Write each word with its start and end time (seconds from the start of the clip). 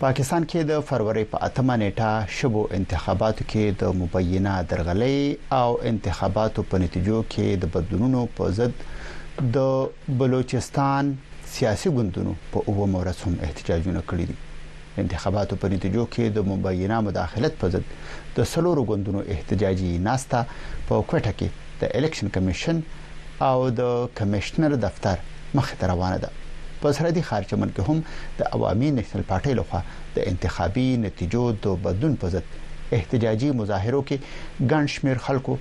پاکستان 0.00 0.44
کې 0.50 0.60
د 0.66 0.82
فروری 0.88 1.22
په 1.30 1.38
اتمه 1.44 1.74
نیټه 1.82 2.10
شبو 2.40 2.60
انتخاباتو 2.76 3.46
کې 3.52 3.62
د 3.80 3.94
مبینه 4.02 4.52
درغلې 4.72 5.38
او 5.60 5.72
انتخاباتو 5.92 6.64
په 6.74 6.80
نتیجو 6.82 7.16
کې 7.32 7.56
د 7.64 7.70
بدلونونو 7.78 8.20
په 8.38 8.52
ضد 8.60 8.84
د 9.58 10.14
بلوچستان 10.22 11.10
سیاسي 11.56 11.92
ګوندونو 11.98 12.36
په 12.54 12.64
اوو 12.70 12.86
مورث 12.94 13.24
هم 13.28 13.34
احتجاجونه 13.50 14.04
کړی 14.12 14.24
دي 14.30 15.04
انتخاباتو 15.06 15.60
په 15.64 15.72
نتیجو 15.76 16.06
کې 16.08 16.40
د 16.40 16.46
مبینه 16.52 17.00
مداخلت 17.10 17.58
په 17.66 17.74
ضد 17.76 17.92
د 18.40 18.48
سلورو 18.56 18.86
ګوندونو 18.92 19.26
احتجاجي 19.38 19.90
ناسته 20.10 20.44
په 20.56 21.08
کوټه 21.12 21.38
کې 21.38 21.78
د 21.82 21.92
الیکشن 22.00 22.32
کمیشن 22.38 22.84
او 23.48 23.70
د 23.82 23.92
کمشنر 24.22 24.78
دفتر 24.88 25.28
مخ 25.54 25.78
ته 25.80 25.96
روانه 25.96 26.22
ده 26.28 26.38
په 26.82 26.92
سرحدي 26.96 27.22
خارجه 27.30 27.54
ملک 27.62 27.76
هم 27.88 27.98
د 28.38 28.40
عوامي 28.56 28.88
نېشنل 28.98 29.24
پارټۍ 29.30 29.52
لخوا 29.60 29.80
د 30.16 30.28
انتخابي 30.32 30.86
نتیجو 31.06 31.42
د 31.66 31.74
بدلون 31.86 32.14
په 32.24 32.34
ضد 32.34 32.98
احتجاجي 32.98 33.50
مظاهرو 33.60 34.02
کې 34.08 34.68
ګڼ 34.72 34.84
شمیر 34.96 35.22
خلکو 35.26 35.56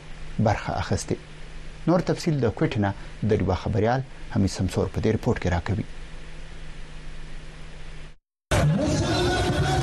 برخه 0.50 0.72
اخیسته 0.82 1.92
نور 1.92 2.06
تفصيل 2.12 2.40
د 2.46 2.54
کوټنه 2.60 2.94
د 3.28 3.38
ډیبا 3.42 3.60
خبريال 3.66 4.08
همي 4.36 4.54
سمسور 4.58 4.92
په 4.96 5.06
دې 5.06 5.16
رپورت 5.18 5.42
کې 5.42 5.56
راکوي 5.56 5.88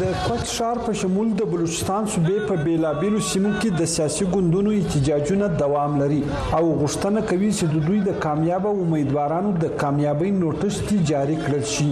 د 0.05 0.09
کوټ 0.27 0.43
شار 0.57 0.77
په 0.87 0.93
شمول 1.01 1.29
د 1.37 1.43
بلوچستان 1.53 2.05
صوبې 2.15 2.37
په 2.49 2.55
بیلابیلو 2.65 3.21
سیمو 3.31 3.53
کې 3.61 3.71
د 3.83 3.89
سیاسي 3.97 4.25
ګوندونو 4.33 4.71
احتجاجونه 4.79 5.47
دوام 5.63 5.93
لري 6.01 6.19
او 6.57 6.65
غوښتنه 6.81 7.21
کوي 7.29 7.51
چې 7.59 7.65
د 7.75 7.87
دوی 7.87 7.99
د 8.09 8.19
کامیاب 8.25 8.65
امیدوارانو 8.85 9.51
د 9.63 9.73
کامیابی 9.83 10.31
نوټس 10.41 10.77
جاری 11.13 11.37
کړل 11.45 11.65
شي 11.77 11.89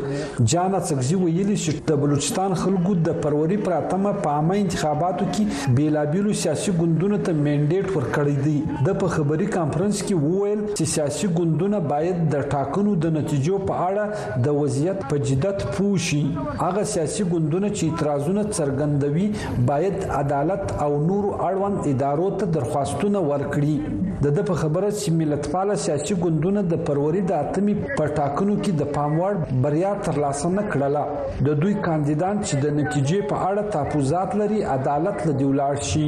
جانا 0.53 0.81
څګزی 0.89 1.15
ویلي 1.25 1.57
چې 1.65 1.73
د 1.89 1.99
بلوچستان 2.03 2.55
خلکو 2.63 2.93
د 3.09 3.17
پروري 3.25 3.57
پراتمه 3.67 4.13
په 4.27 4.31
عامه 4.35 4.59
انتخاباتو 4.65 5.25
کې 5.35 5.73
بیلابیلو 5.79 6.35
سیاسي 6.43 6.75
ګوندونو 6.81 7.19
ته 7.29 7.37
منډیټ 7.41 7.97
ورکړی 7.97 8.47
دی 8.47 8.87
د 8.91 8.99
په 9.03 9.13
خبري 9.17 9.49
کانفرنس 9.57 10.03
کې 10.05 10.31
وویل 10.31 10.63
چې 10.63 10.95
سیاسي 10.95 11.33
ګوندونه 11.39 11.83
باید 11.95 12.23
د 12.37 12.47
ټاکنو 12.57 12.95
د 13.07 13.17
نتیجو 13.21 13.61
په 13.71 13.89
اړه 13.91 14.41
د 14.49 14.59
وضعیت 14.63 15.05
په 15.13 15.23
جدت 15.31 15.67
پوښي 15.69 16.59
هغه 16.65 16.87
سیاسي 16.97 17.29
ګوندونه 17.35 17.73
چې 17.77 17.89
اعتراضونه 17.89 18.51
څرګندوي 18.57 19.69
باید 19.73 20.07
عدالت 20.25 20.77
او 20.89 20.91
نورو 21.13 21.37
اړوند 21.39 21.95
ادارو 21.95 22.31
ته 22.43 22.53
درخواستونه 22.59 23.25
ورکړي 23.31 23.81
د 24.23 24.27
د 24.37 24.47
په 24.49 24.55
خبره 24.61 24.91
چې 25.01 25.11
ملتپال 25.21 25.69
سیاسي 25.85 26.15
ګوندونه 26.23 26.61
د 26.73 26.85
پروري 26.91 27.19
د 27.31 27.35
اتمی 27.43 27.75
پټاکنو 27.97 28.55
کې 28.63 28.73
د 28.81 28.89
پاموړ 28.95 29.33
بریا 29.65 29.91
ترلاسه 30.07 30.49
نه 30.57 30.63
کړله 30.71 31.03
د 31.49 31.59
دوی 31.65 31.75
کاندیدان 31.89 32.37
چې 32.47 32.55
د 32.65 32.77
نتیجې 32.79 33.19
په 33.33 33.37
اړه 33.49 33.63
تاپوزات 33.77 34.31
لري 34.43 34.61
عدالت 34.77 35.19
له 35.27 35.33
دی 35.43 35.51
ولاړ 35.51 35.75
شي 35.89 36.07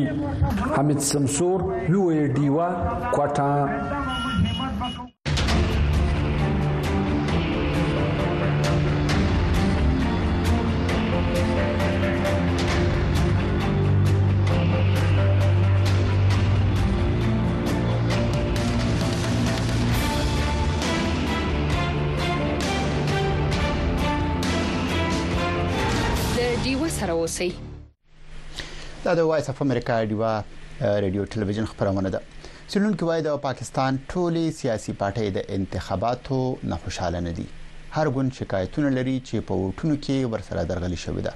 حمید 0.78 1.00
سمسور 1.12 1.58
یو 1.96 2.02
ای 2.14 2.24
ډیوا 2.40 2.68
کوټا 3.14 3.50
اوسئ 27.28 27.50
دا 29.04 29.12
د 29.18 29.20
وایس 29.28 29.46
اف 29.52 29.58
امریکا 29.66 29.94
ډیوا 30.10 30.32
ریډیو 31.04 31.22
ټلویزیون 31.32 31.66
خبرونه 31.70 32.08
ده 32.14 32.20
سلون 32.72 32.94
کې 32.98 33.04
وایي 33.08 33.22
د 33.26 33.36
پاکستان 33.46 33.92
ټولې 34.12 34.44
سیاسي 34.60 34.92
پارټۍ 35.00 35.28
د 35.36 35.38
انتخاباتو 35.56 36.38
نه 36.70 36.76
خوشاله 36.84 37.20
نه 37.26 37.32
دي 37.38 37.44
هر 37.96 38.06
ګوند 38.16 38.30
شکایتونه 38.40 38.90
لري 38.98 39.16
چې 39.28 39.44
په 39.50 39.60
وټونو 39.64 39.94
کې 40.04 40.30
ورسره 40.32 40.64
درغلي 40.72 40.98
شوې 41.04 41.22
ده 41.26 41.34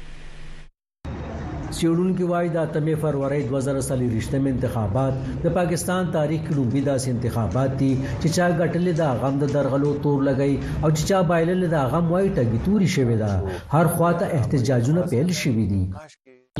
سیړونکو 1.79 2.27
وایي 2.31 2.49
دا 2.57 2.63
تمه 2.75 2.95
فروری 3.03 3.43
2023 3.51 4.09
رښتمه 4.17 4.49
انتخابات 4.55 5.15
د 5.45 5.55
پاکستان 5.59 6.03
تاریخ 6.19 6.41
کې 6.47 6.57
لومړي 6.59 6.81
داسې 6.91 7.07
انتخابات 7.17 7.71
دي 7.83 7.91
چې 8.21 8.29
چا 8.37 8.47
ګټلې 8.61 8.93
دا 9.03 9.11
غم 9.21 9.35
د 9.43 9.55
درغلو 9.57 9.91
تور 10.07 10.19
لګی 10.31 10.53
او 10.83 10.89
چې 10.97 11.03
چا 11.13 11.19
بایللې 11.31 11.69
دا 11.77 11.83
غم 11.95 12.07
وایي 12.13 12.29
ټګي 12.37 12.59
توري 12.69 12.89
شوی 12.95 13.17
دا 13.25 13.33
هر 13.77 13.87
خواته 13.95 14.25
احتجاجونه 14.41 15.01
پیل 15.15 15.29
شوی 15.43 15.65
دي 15.75 15.83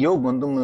یو 0.07 0.13
بندوم 0.25 0.55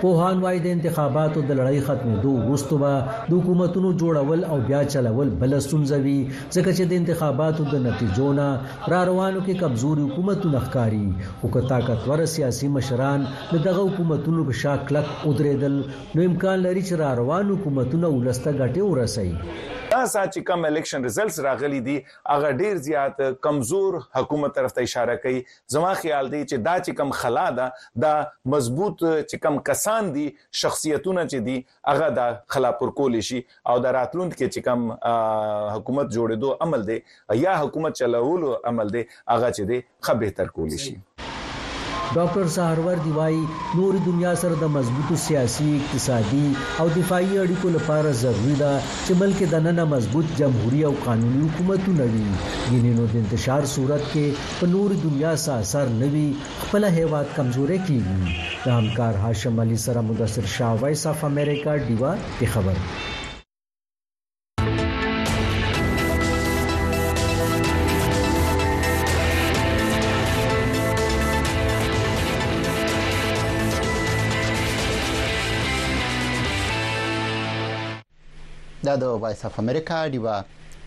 په 0.03 0.13
هان 0.25 0.45
وای 0.45 0.61
د 0.69 0.77
انتخاباتو 0.77 1.47
د 1.53 1.59
لړۍ 1.63 1.89
ختمېدو 1.89 2.35
وروسته 2.43 2.83
به 2.85 3.01
د 3.15 3.35
حکومتونو 3.41 3.95
جوړول 4.05 4.45
او 4.51 4.61
بیا 4.73 4.83
چلول 4.97 5.33
بل 5.45 5.59
سنځوي 5.69 6.19
ځکه 6.35 6.69
چې 6.69 6.93
د 6.93 7.01
انتخاباتو 7.05 7.69
د 7.73 7.85
نتیجو 7.89 8.29
نه 8.43 8.53
را 8.97 9.01
روانو 9.13 9.41
کې 9.41 9.65
کمزوري 9.67 10.07
حکومتونه 10.13 10.63
ښکاری 10.69 11.35
او 11.43 11.55
کتا 11.59 11.83
کتور 11.91 12.27
سیاسي 12.37 12.73
مشران 12.79 13.29
دغه 13.57 13.83
حکومتونو 13.89 14.45
په 14.51 14.61
شا 14.65 14.75
کلک 14.91 15.11
ودرېدل 15.27 15.77
نو 15.79 16.27
امکان 16.27 16.63
لري 16.67 16.83
چې 16.87 17.01
را 17.05 17.11
روان 17.23 17.51
حکومتونه 17.55 18.11
ولسته 18.13 18.55
ګټه 18.59 18.91
ورسوي 18.91 19.65
دا 19.91 19.99
ساتي 20.13 20.41
کم 20.49 20.65
الیکشن 20.69 21.05
ریزلټس 21.09 21.41
راغلي 21.47 21.81
دي 21.89 21.95
هغه 22.05 22.51
ډیر 22.63 22.81
زیات 22.87 23.21
کمزور 23.49 23.99
حکومت 24.19 24.55
طرف 24.61 24.75
ته 24.79 24.87
اشاره 24.91 25.15
کوي 25.27 25.43
زما 25.77 25.93
خیال 26.01 26.31
دی 26.35 26.41
چې 26.45 26.65
دا 26.69 26.75
چې 26.79 27.01
کم 27.01 27.15
خلا 27.21 27.45
ده 27.59 28.01
دا 28.07 28.13
مضبوط 28.57 28.99
چې 29.05 29.45
کم 29.47 29.61
کسان 29.71 30.11
دي 30.19 30.25
شخصیتونه 30.63 31.27
چې 31.29 31.47
دي 31.51 31.57
هغه 31.93 32.11
دا 32.21 32.27
خلا 32.57 32.75
پر 32.83 32.95
کول 33.03 33.21
شي 33.31 33.41
او 33.73 33.77
دا 33.89 33.95
راتلوند 34.01 34.39
کې 34.39 34.57
چې 34.57 34.67
کم 34.71 34.89
حکومت 35.77 36.13
جوړېدو 36.17 36.67
عمل 36.69 36.89
دي 36.93 36.99
یا 37.47 37.55
حکومت 37.67 38.01
چلولو 38.03 38.55
عمل 38.73 38.93
دي 38.99 39.07
هغه 39.11 39.55
چې 39.57 39.73
دي 39.73 39.81
خه 40.09 40.21
به 40.25 40.37
تر 40.43 40.53
کول 40.59 40.77
شي 40.89 40.97
ډاکټر 42.19 42.47
سهارور 42.57 42.97
دیوای 43.07 43.37
نور 43.77 43.93
دنیا 44.09 44.31
سره 44.43 44.55
د 44.61 44.67
مضبوطو 44.77 45.15
سیاسي 45.27 45.71
اقتصادي 45.81 46.45
او 46.83 46.87
دفاعي 46.99 47.35
اړیکو 47.45 47.69
لپاره 47.77 48.13
ضروری 48.23 48.55
ده 48.63 48.71
چې 49.07 49.13
بلکې 49.23 49.45
د 49.55 49.65
نن 49.67 49.79
مضبوط 49.95 50.27
جمهوریت 50.41 50.87
او 50.91 50.93
قانوني 51.09 51.43
حکومتونه 51.49 52.05
وي 52.15 52.23
یعنی 52.73 52.91
نو 53.01 53.05
د 53.17 53.21
انتشار 53.25 53.63
صورت 53.75 54.03
کې 54.15 54.27
په 54.63 54.71
نور 54.77 54.91
دنیا 55.07 55.33
سره 55.45 55.57
اثر 55.67 55.87
نوي 56.03 56.27
خپل 56.63 56.83
هیواد 56.99 57.27
کمزورې 57.37 57.79
کیږي 57.87 58.15
د 58.65 58.81
همکار 58.81 59.15
هاشم 59.27 59.57
علي 59.69 59.79
سره 59.87 60.01
مدثر 60.15 60.45
شاه 60.57 60.75
وایس 60.85 61.03
اف 61.15 61.21
امریکا 61.31 61.75
دیوا 61.93 62.13
کی 62.41 62.47
خبر 62.57 62.77
دا 78.89 78.95
د 79.03 79.19
وایس 79.23 79.45
اف 79.47 79.59
امریکا 79.63 79.99
دیوا 80.15 80.35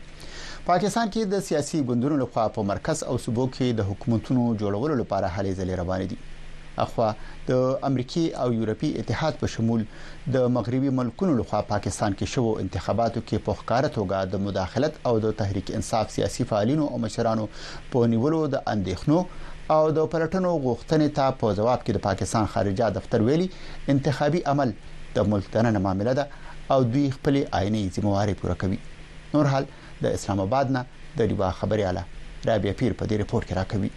پاکستان 0.70 1.12
کې 1.13 1.29
د 1.34 1.44
سیاسي 1.50 1.79
ګوندونو 1.91 2.15
لخوا 2.22 2.48
په 2.58 2.63
مرکز 2.72 3.03
او 3.12 3.15
صوبو 3.25 3.46
کې 3.58 3.77
د 3.79 3.88
حکومتونو 3.91 4.44
جوړولو 4.62 4.98
لپاره 5.01 5.29
هلې 5.36 5.51
ځلې 5.60 5.77
روانې 5.82 6.08
دي 6.12 6.18
اخوا 6.86 7.08
د 7.50 7.63
امریکای 7.89 8.25
او 8.44 8.48
یورپی 8.58 8.89
اتحاد 9.00 9.39
په 9.44 9.48
شمول 9.53 9.86
د 10.36 10.46
مغربي 10.58 10.91
ملکونو 11.00 11.38
لخوا 11.39 11.62
پاکستان 11.72 12.13
کې 12.20 12.36
شوو 12.36 12.51
انتخاباتو 12.65 13.24
کې 13.27 13.46
په 13.48 13.56
ښکاره 13.63 13.96
توګه 13.98 14.22
د 14.36 14.44
مداخلت 14.50 15.00
او 15.12 15.13
د 15.25 15.34
تحریک 15.41 15.72
انصاف 15.79 16.13
سیاسي 16.18 16.48
فعالینو 16.51 16.89
او 16.96 17.01
مشرانو 17.08 17.48
په 17.96 18.12
نیولو 18.15 18.41
د 18.56 18.63
اندېښنو 18.74 19.72
او 19.77 19.82
د 19.98 20.10
پلټنو 20.13 20.53
غوښتنې 20.68 21.18
ته 21.18 21.36
په 21.41 21.58
جواب 21.62 21.82
کې 21.86 21.98
د 22.00 22.06
پاکستان 22.10 22.48
خارجه 22.53 22.94
دفتر 23.00 23.27
ویلي 23.32 23.50
انتخابي 23.96 24.44
عمل 24.53 24.74
د 25.18 25.29
ملتنه 25.34 25.75
معاملې 25.84 26.15
ده 26.22 26.48
او 26.71 26.83
دوی 26.93 27.05
خپل 27.15 27.35
آئینی 27.59 27.83
ځمواري 27.95 28.35
پوره 28.41 28.55
کوي 28.63 28.79
نور 29.33 29.45
حال 29.53 29.65
د 30.03 30.05
اسلام 30.17 30.39
آباد 30.47 30.67
نه 30.75 30.81
د 31.21 31.31
ریبا 31.31 31.49
خبرياله 31.59 32.03
رابعه 32.49 32.73
پیر 32.79 32.91
په 32.99 33.03
دې 33.09 33.15
رپورت 33.21 33.45
کې 33.47 33.55
راکوي 33.59 33.89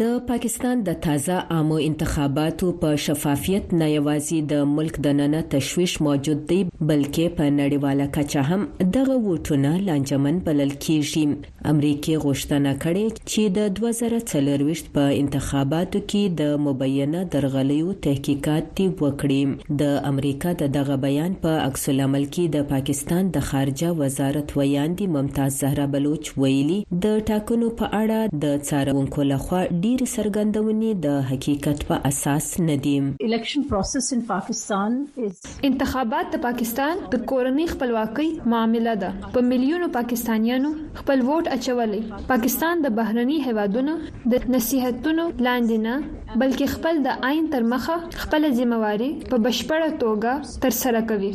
د 0.00 0.12
پاکستان 0.28 0.82
د 0.84 0.92
تازه 1.04 1.34
عامو 1.54 1.76
انتخاباتو 1.86 2.66
په 2.82 2.90
شفافیت 3.06 3.72
نه 3.80 3.86
یوازې 3.94 4.38
د 4.52 4.68
ملک 4.76 4.98
د 5.06 5.16
نننه 5.20 5.40
تشويش 5.54 5.94
موجود 6.06 6.38
دی 6.52 6.58
بلکې 6.90 7.24
په 7.40 7.48
نړیواله 7.56 8.06
کچه 8.16 8.44
هم 8.50 8.62
دغه 8.94 9.16
ووټونه 9.24 9.72
لانجمن 9.88 10.38
بلل 10.46 10.72
کیږي 10.74 11.68
امریکای 11.72 12.16
غوښتنه 12.22 12.72
کړې 12.84 13.26
چې 13.32 13.58
د 13.58 13.68
2023 13.80 14.84
په 14.94 15.18
انتخاباتو 15.24 16.02
کې 16.12 16.38
د 16.40 16.62
مبینه 16.68 17.24
درغلیو 17.36 17.92
تحقیقات 18.08 18.72
دی 18.80 18.88
وکړي 18.94 19.76
د 19.84 19.92
امریکا 20.12 20.54
د 20.64 20.72
دغه 20.78 20.98
بیان 21.04 21.36
په 21.44 21.60
عکس 21.66 21.86
العمل 21.94 22.26
کې 22.30 22.56
د 22.56 22.66
پاکستان 22.72 23.30
د 23.36 23.44
خارجه 23.50 23.92
وزارت 24.00 24.56
ویاندې 24.58 25.14
ممتاز 25.20 25.60
زهرا 25.66 25.86
بلوچ 25.98 26.32
ویلي 26.46 26.80
د 27.06 27.22
ټاکنو 27.34 27.72
په 27.84 27.94
اړه 28.02 28.42
د 28.48 28.60
څارونکو 28.70 29.30
لخوا 29.34 29.62
ډی 29.74 29.88
ډیر 29.90 30.08
سرګندونې 30.16 30.90
د 31.04 31.14
حقیقت 31.30 31.78
په 31.90 31.96
اساس 32.10 32.44
نه 32.68 32.74
دي 32.84 32.96
الیکشن 33.28 33.62
پروسس 33.70 34.04
ان 34.16 34.20
پاکستان 34.32 34.90
انتخابات 35.68 36.26
د 36.34 36.42
پاکستان 36.46 36.94
د 37.14 37.24
کورنۍ 37.30 37.64
خپلواکۍ 37.72 38.28
معاملې 38.52 38.94
ده 39.04 39.30
په 39.36 39.44
ملیونو 39.52 39.86
پاکستانیانو 39.98 40.70
خپل 41.00 41.18
ووټ 41.28 41.44
اچولې 41.56 42.00
پاکستان 42.30 42.74
د 42.84 42.94
بهرني 42.98 43.38
هوادونو 43.46 43.94
د 44.34 44.46
نصيحتونو 44.56 45.24
لاندې 45.46 45.76
نه 45.88 46.38
بلکې 46.44 46.66
خپل 46.76 46.94
د 47.08 47.26
آئین 47.30 47.50
تر 47.56 47.66
مخه 47.74 47.98
خپل 48.26 48.48
ځمواري 48.60 49.10
په 49.34 49.42
بشپړه 49.48 49.98
توګه 50.04 50.60
تر 50.66 50.78
سره 50.82 51.04
کوي 51.10 51.32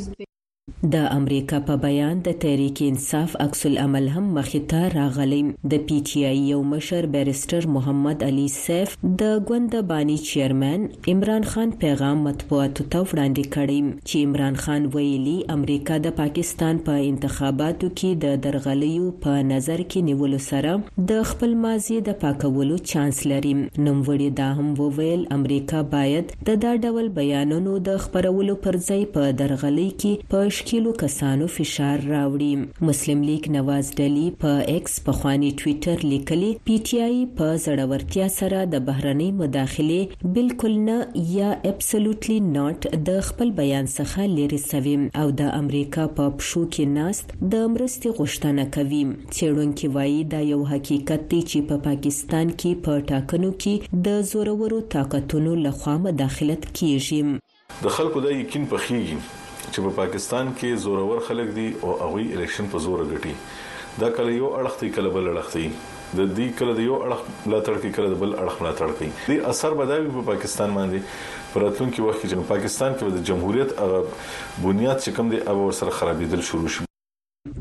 د 0.93 0.95
امریکا 1.15 1.57
په 1.65 1.75
بیان 1.83 2.21
د 2.25 2.33
تحریک 2.43 2.79
انصاف 2.85 3.33
عکس 3.45 3.59
العمل 3.67 4.05
هم 4.15 4.21
مخیته 4.37 4.81
راغلی 4.95 5.37
د 5.41 5.73
پی 5.89 5.97
ټ 6.07 6.21
آی 6.29 6.37
یو 6.51 6.61
مشر 6.71 7.05
بیرستر 7.15 7.67
محمد 7.75 8.23
علي 8.29 8.45
سیف 8.53 8.95
د 9.21 9.35
ګوند 9.49 9.75
بانی 9.91 10.15
چیرمن 10.29 10.85
عمران 11.13 11.43
خان 11.51 11.69
پیغام 11.83 12.23
مطبوعاتو 12.27 12.85
ته 12.93 13.03
وړاندې 13.03 13.53
کړی 13.55 13.79
چې 14.05 14.29
عمران 14.29 14.57
خان 14.63 14.87
ویلي 14.95 15.35
امریکا 15.57 15.99
د 16.07 16.15
پاکستان 16.21 16.81
په 16.89 16.97
پا 17.01 17.05
انتخاباتو 17.11 17.91
کې 17.93 18.25
د 18.25 18.43
درغلیو 18.47 19.11
په 19.27 19.37
نظر 19.51 19.85
کې 19.85 20.05
نیولو 20.09 20.41
سره 20.47 20.75
د 21.13 21.21
خپل 21.33 21.55
ماضی 21.67 21.99
د 22.09 22.19
پاکولو 22.25 22.79
چانس 22.95 23.21
لري 23.35 23.53
نوموړي 23.59 24.29
دا 24.41 24.49
هم 24.61 24.73
وویل 24.83 25.27
امریکا 25.39 25.85
باید 25.95 26.35
د 26.51 26.59
دا 26.67 26.75
ډول 26.87 27.13
بیانونو 27.21 27.79
د 27.91 28.03
خبرولو 28.07 28.59
پر 28.67 28.81
ځای 28.89 29.09
په 29.17 29.39
درغلي 29.45 29.89
کې 30.01 30.29
په 30.35 30.53
شکیلو 30.55 30.91
کسانو 30.99 31.45
فشار 31.53 32.03
راوړي 32.09 32.49
مسلم 32.89 33.21
لیگ 33.29 33.47
نواز 33.55 33.87
ډلی 33.99 34.21
په 34.43 34.51
ایکس 34.73 34.93
په 35.07 35.13
خواني 35.19 35.49
ټوئیټر 35.61 36.03
لیکلي 36.11 36.51
پی 36.69 36.75
ټ 36.89 36.99
آی 37.07 37.15
په 37.39 37.47
زړورتیا 37.63 38.27
سره 38.35 38.61
د 38.75 38.81
بهرنۍ 38.89 39.29
مداخله 39.41 40.29
بالکل 40.39 40.77
نه 40.85 40.97
یا 41.39 41.49
ابسولوټلی 41.71 42.37
ناٹ 42.53 42.87
د 43.11 43.19
خپل 43.29 43.51
بیان 43.59 43.89
څخه 43.95 44.27
لری 44.39 44.61
سوي 44.69 44.95
او 45.25 45.27
د 45.43 45.53
امریکا 45.61 46.07
په 46.19 46.29
پښو 46.39 46.73
کې 46.73 46.91
ناست 46.99 47.35
د 47.55 47.69
مرستې 47.77 48.19
غوښتنه 48.23 48.77
کوي 48.79 49.03
چېرونکو 49.37 49.91
وایي 49.99 50.23
دا 50.35 50.43
یو 50.55 50.61
حقیقت 50.73 51.27
دی 51.33 51.41
چې 51.49 51.69
په 51.71 51.81
پا 51.87 51.91
پاکستان 51.93 52.55
کې 52.59 52.85
په 52.89 53.07
پا 53.07 53.15
ټاکنو 53.15 53.51
کې 53.63 54.03
د 54.11 54.27
زورورو 54.33 54.81
طاقتونو 54.99 55.59
لخوا 55.69 55.97
مداخلت 56.11 56.71
کیږي 56.75 57.87
د 57.87 57.97
خلکو 58.01 58.27
د 58.29 58.39
یقین 58.41 58.71
په 58.75 58.85
خېږي 58.89 59.41
چې 59.73 59.83
په 59.85 59.91
پاکستان 59.99 60.51
کې 60.59 60.73
زورور 60.85 61.21
خلک 61.27 61.49
دي 61.57 61.65
او 61.81 61.89
هغه 62.01 62.23
الیکشن 62.37 62.69
په 62.75 62.83
زور 62.87 63.03
غټي 63.11 63.33
دا 64.03 64.09
کله 64.19 64.37
یو 64.39 64.49
اړختي 64.59 64.89
کله 64.97 65.09
بل 65.17 65.29
اړختي 65.33 65.65
د 66.21 66.31
دې 66.37 66.47
کله 66.61 66.73
د 66.79 66.87
یو 66.89 66.97
اړخ 67.05 67.19
لا 67.53 67.59
تړکی 67.67 67.89
کله 67.99 68.09
د 68.15 68.23
بل 68.23 68.31
اړخ 68.43 68.55
لا 68.67 68.73
تړکی 68.81 69.09
دې 69.27 69.37
اثر 69.53 69.77
بدایي 69.83 70.09
په 70.17 70.25
پاکستان 70.31 70.75
باندې 70.79 71.53
پراتون 71.53 71.91
کې 71.93 72.01
وخت 72.09 72.25
چې 72.31 72.49
پاکستان 72.55 72.93
کې 72.97 73.13
د 73.15 73.25
جمهوریت 73.31 73.69
هغه 73.83 74.03
بنیاد 74.65 74.99
چې 75.05 75.17
کوم 75.19 75.31
دی 75.35 75.39
هغه 75.49 75.71
سره 75.83 75.97
خرابېدل 76.01 76.41
شروع 76.51 76.73
شو 76.77 76.83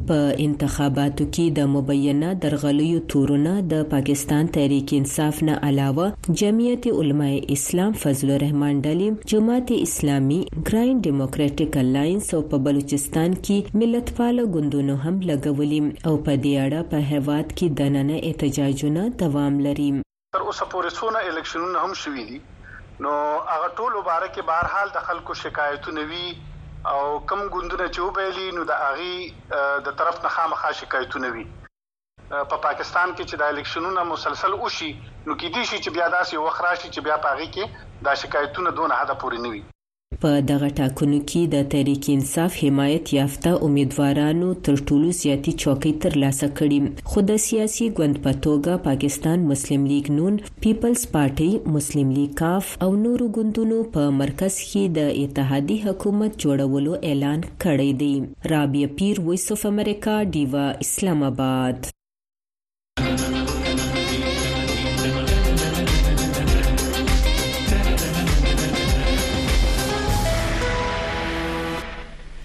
په 0.09 0.17
انتخاباتو 0.45 1.25
کې 1.35 1.53
د 1.59 1.69
مبینه 1.75 2.31
درغلیو 2.45 3.01
تورونه 3.13 3.53
د 3.73 3.87
پاکستان 3.95 4.51
تحریک 4.57 4.93
انصاف 4.97 5.39
نه 5.49 5.55
علاوه 5.69 6.37
جمعیت 6.41 6.89
علماء 6.93 7.31
اسلام 7.57 7.97
فضل 8.05 8.33
الرحمن 8.37 8.83
ډلی 8.89 9.09
جماعت 9.35 9.73
اسلامي 9.79 10.39
ګرین 10.71 11.03
ډیموکراټک 11.09 11.79
الاینس 11.85 12.29
او 12.39 12.43
په 12.53 12.63
بلوچستان 12.69 13.37
کې 13.49 13.79
ملت 13.83 14.13
پال 14.21 14.45
ګوندونو 14.57 14.99
هم 15.05 15.15
لګولې 15.19 16.09
او 16.11 16.15
په 16.29 16.39
دې 16.45 16.55
اړه 16.69 16.87
په 16.95 17.05
هواد 17.13 17.53
کې 17.53 17.83
دننه 17.83 18.21
احتجاجونه 18.31 19.09
دوام 19.27 19.61
لري 19.69 19.89
تر 20.39 20.43
اوسه 20.49 20.73
پورې 20.73 21.01
څونه 21.01 21.35
الیکشنونه 21.35 21.87
هم 21.87 22.01
شوې 22.07 22.33
دي 22.33 23.05
نو 23.07 23.13
هغه 23.53 23.77
ټول 23.83 23.95
مبارکي 24.01 24.47
بهرحال 24.53 24.97
د 24.99 25.07
خلکو 25.11 25.41
شکایتونه 25.45 26.05
وی 26.13 26.25
او 26.93 27.03
کم 27.31 27.41
ګوندونه 27.55 27.85
چې 27.95 28.01
وبېلي 28.07 28.49
نو 28.57 28.65
د 28.71 28.83
اغي 28.91 29.13
د 29.87 29.89
طرف 30.01 30.17
نه 30.25 30.29
خامخا 30.37 30.71
شکایتونه 30.81 31.29
وي 31.37 31.45
په 32.51 32.57
پاکستان 32.67 33.09
کې 33.15 33.25
چې 33.31 33.37
د 33.43 33.53
الیکشنونو 33.53 34.01
مسلسل 34.13 34.53
وشي 34.65 34.93
نو 35.27 35.33
کې 35.41 35.49
دي 35.55 35.63
شي 35.71 35.77
چې 35.85 35.91
بیا 35.99 36.07
داسې 36.17 36.35
وخراشي 36.49 36.89
چې 36.95 37.01
بیا 37.09 37.17
پاغي 37.29 37.49
کې 37.55 37.65
دا 38.09 38.13
شکایتونه 38.25 38.71
دون 38.81 38.91
حدا 39.01 39.15
پوري 39.23 39.39
نه 39.47 39.55
وي 39.55 39.63
په 40.23 40.31
دغه 40.51 40.69
ټاکنو 40.81 41.19
کې 41.31 41.43
د 41.55 41.67
تحریک 41.75 42.05
انصاف 42.17 42.53
حمایت 42.63 43.07
یافته 43.19 43.51
امیدوارانو 43.69 44.49
تر 44.69 44.75
ټولو 44.91 45.09
زیاتی 45.23 45.53
چوکۍ 45.63 45.93
ترلاسه 46.05 46.47
کړې 46.59 46.81
خو 47.13 47.19
د 47.31 47.41
سیاسي 47.47 47.87
ګوند 47.99 48.17
په 48.27 48.33
توګه 48.47 48.73
پاکستان 48.89 49.39
مسلم 49.53 49.83
لیگ 49.93 50.07
نون 50.19 50.35
پیپلز 50.67 51.03
پارټي 51.17 51.51
مسلم 51.79 52.09
لیگ 52.19 52.31
کاف 52.43 52.65
او 52.87 52.91
نورو 53.07 53.27
ګوندونو 53.39 53.79
په 53.97 54.03
مرکز 54.21 54.55
کې 54.69 54.83
د 55.01 55.11
اتحادي 55.23 55.79
حکومت 55.89 56.31
جوړولو 56.47 56.93
اعلان 57.11 57.41
کړی 57.67 57.91
دی 58.05 58.15
رابیا 58.55 58.89
پیر 58.99 59.15
وایس 59.29 59.51
اف 59.55 59.67
امریکا 59.75 60.17
دیوا 60.39 60.67
اسلام 60.89 61.23
آباد 61.33 61.79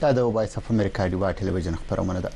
دا 0.02 0.10
د 0.18 0.20
وایس 0.36 0.54
اف 0.58 0.68
امریکا 0.72 1.06
دی 1.12 1.16
وا 1.22 1.30
ټلویزیون 1.40 1.76
خبرونه 1.80 2.20
ده 2.26 2.30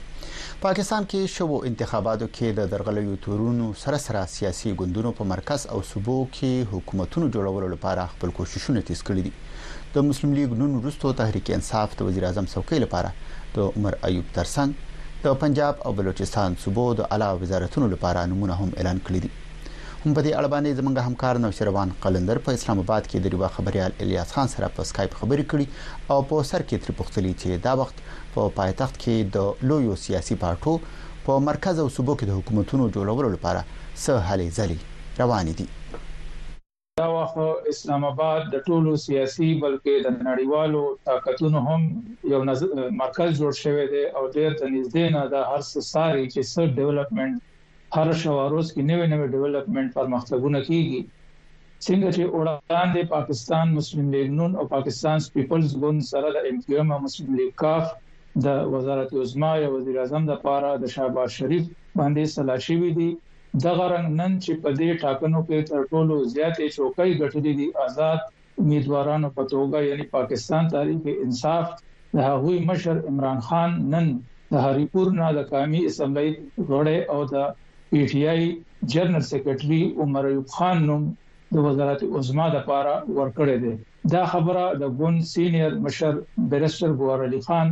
پاکستان 0.64 1.06
کې 1.12 1.28
شوو 1.36 1.60
انتخاباتو 1.68 2.26
کې 2.30 2.50
د 2.58 2.68
درغلیو 2.74 3.14
تورونو 3.26 3.68
سره 3.84 3.98
سره 4.06 4.24
سیاسي 4.34 4.74
ګوندونو 4.82 5.12
په 5.20 5.28
مرکز 5.34 5.66
او 5.76 5.78
صوبو 5.92 6.16
کې 6.38 6.68
حکومتونو 6.74 7.30
جوړولو 7.36 7.70
لپاره 7.76 8.10
خپل 8.16 8.34
کوششونه 8.40 8.82
تیز 8.90 9.04
کړي 9.10 9.22
دي 9.28 9.96
د 9.98 10.06
مسلم 10.10 10.34
لیگ 10.40 10.56
نن 10.64 10.76
وروسته 10.80 11.16
تحریک 11.22 11.52
انصاف 11.60 11.96
د 12.02 12.10
وزیر 12.10 12.26
اعظم 12.32 12.50
څوکۍ 12.56 12.84
لپاره 12.86 13.54
د 13.60 13.80
عمر 13.80 13.98
ایوب 14.12 14.36
ترسن 14.40 14.76
د 15.28 15.40
پنجاب 15.46 15.86
او 15.88 15.96
بلوچستان 16.02 16.60
صوبو 16.66 16.90
د 17.02 17.10
اعلی 17.20 17.32
وزارتونو 17.46 17.90
لپاره 17.96 18.26
نمونه 18.34 18.60
هم 18.64 18.76
اعلان 18.82 19.00
کړي 19.06 19.24
دي 19.28 19.43
هم 20.06 20.14
په 20.18 20.22
دې 20.26 20.32
اړه 20.40 20.50
باندې 20.54 20.78
زمونږ 20.80 20.96
همکار 21.08 21.36
نوشروان 21.46 21.90
قلندر 22.04 22.38
په 22.46 22.50
اسلام 22.58 22.80
آباد 22.84 23.04
کې 23.10 23.18
د 23.20 23.26
ریوا 23.34 23.50
خبريال 23.58 23.92
الیاس 24.06 24.30
خان 24.38 24.48
سره 24.56 24.68
په 24.78 24.84
اسکایپ 24.88 25.14
خبرې 25.20 25.46
کړې 25.52 25.66
او 26.12 26.20
په 26.32 26.36
سر 26.52 26.62
کې 26.68 26.84
تر 26.84 26.92
پختلې 27.00 27.34
چې 27.42 27.50
دا 27.68 27.74
وخت 27.82 27.98
په 28.34 28.42
پایتخت 28.58 28.96
کې 29.04 29.16
د 29.36 29.70
لویو 29.70 29.96
سیاسي 30.06 30.36
پارټو 30.44 30.74
په 31.28 31.34
مرکز 31.48 31.76
او 31.84 31.86
صوبو 31.98 32.14
کې 32.18 32.26
د 32.28 32.34
حکومتونو 32.40 32.90
جوړولو 32.98 33.30
لپاره 33.38 33.62
څه 34.04 34.14
هلې 34.30 34.48
ځلې 34.58 34.80
روانې 35.22 35.54
دي 35.58 35.68
دا 37.04 37.08
وخت 37.18 37.38
اسلام 37.74 38.02
آباد 38.12 38.42
د 38.58 38.68
ټولو 38.68 38.92
سیاسي 39.08 39.50
بلکې 39.64 39.94
د 40.10 40.20
نړیوالو 40.28 40.84
طاقتونو 41.10 41.60
هم 41.68 41.82
یو 42.36 42.40
مرکز 43.04 43.30
جوړ 43.40 43.52
شوی 43.64 43.86
دی 43.94 44.04
او 44.18 44.24
ډېر 44.36 44.52
د 44.60 44.64
نږدې 44.74 45.06
نه 45.18 45.24
د 45.34 45.50
هر 45.54 45.62
څه 45.72 45.80
ساري 45.94 46.24
چې 46.34 46.40
سر 46.54 46.68
ډیولپمنٹ 46.84 47.36
هر 47.96 48.10
شوارز 48.20 48.70
کې 48.76 48.84
نوې 48.90 49.06
نوې 49.14 49.28
ډیولپمنٹ 49.34 49.92
پرمختګونه 49.98 50.60
کیږي 50.70 51.00
څنګه 51.86 52.08
چې 52.16 52.24
وړاندې 52.40 53.02
پاکستان 53.16 53.66
مسلم 53.80 54.08
لیگ 54.16 54.30
نون 54.38 54.52
او 54.60 54.64
پاکستان 54.76 55.18
پیپلز 55.38 55.70
ګوند 55.84 56.02
سره 56.12 56.28
د 56.38 56.48
امګما 56.52 56.98
مسلم 57.06 57.34
لیگ 57.42 57.52
کاف 57.64 57.86
د 58.48 58.66
وزارت 58.78 59.14
عظما 59.26 59.52
یا 59.66 59.70
وزیر 59.76 59.98
اعظم 60.04 60.24
د 60.32 60.42
پاره 60.48 60.72
د 60.84 60.94
شهباز 60.96 61.30
شریف 61.40 61.64
باندې 61.72 62.34
سلاشي 62.38 62.78
وی 62.84 62.92
دي 63.00 63.08
دغه 63.66 63.84
رنګ 63.94 64.18
نن 64.22 64.40
چې 64.44 64.64
په 64.68 64.78
دې 64.80 65.08
ټاکنو 65.08 65.44
کې 65.48 65.72
تر 65.74 65.90
ټولو 65.92 66.16
زیاتې 66.36 66.78
چوکۍ 66.78 67.12
ګټلې 67.22 67.54
دي 67.60 67.68
آزاد 67.88 68.68
امیدوارانو 68.68 69.34
په 69.40 69.50
توګه 69.56 69.88
یعنی 69.90 70.08
پاکستان 70.20 70.72
تاریخ 70.78 71.12
انصاف 71.18 71.70
د 72.18 72.28
هغوی 72.32 72.60
مشر 72.72 73.04
عمران 73.12 73.46
خان 73.50 73.80
نن 73.98 74.12
د 74.54 74.66
هریپور 74.70 75.16
نه 75.22 75.32
د 75.40 75.48
قومي 75.54 75.84
اسمبلی 75.92 76.34
غړی 76.40 77.00
او 77.16 77.22
د 77.34 77.52
پی 77.94 78.00
ټ 78.12 78.14
آی 78.30 78.46
جنرال 78.92 79.22
سیکریټري 79.26 79.80
عمر 80.04 80.26
ایوب 80.28 80.46
خان 80.54 80.78
نوم 80.86 81.04
د 81.50 81.66
وزارت 81.66 82.00
عظما 82.20 82.46
د 82.54 82.58
پاره 82.70 82.94
ورکړی 83.18 83.58
دی 83.66 83.74
دا 84.14 84.22
خبره 84.32 84.64
د 84.84 84.96
ګون 85.02 85.20
سینیئر 85.34 85.74
مشر 85.88 86.14
بیرستر 86.54 86.96
ګوهر 87.02 87.20
علي 87.26 87.42
خان 87.50 87.68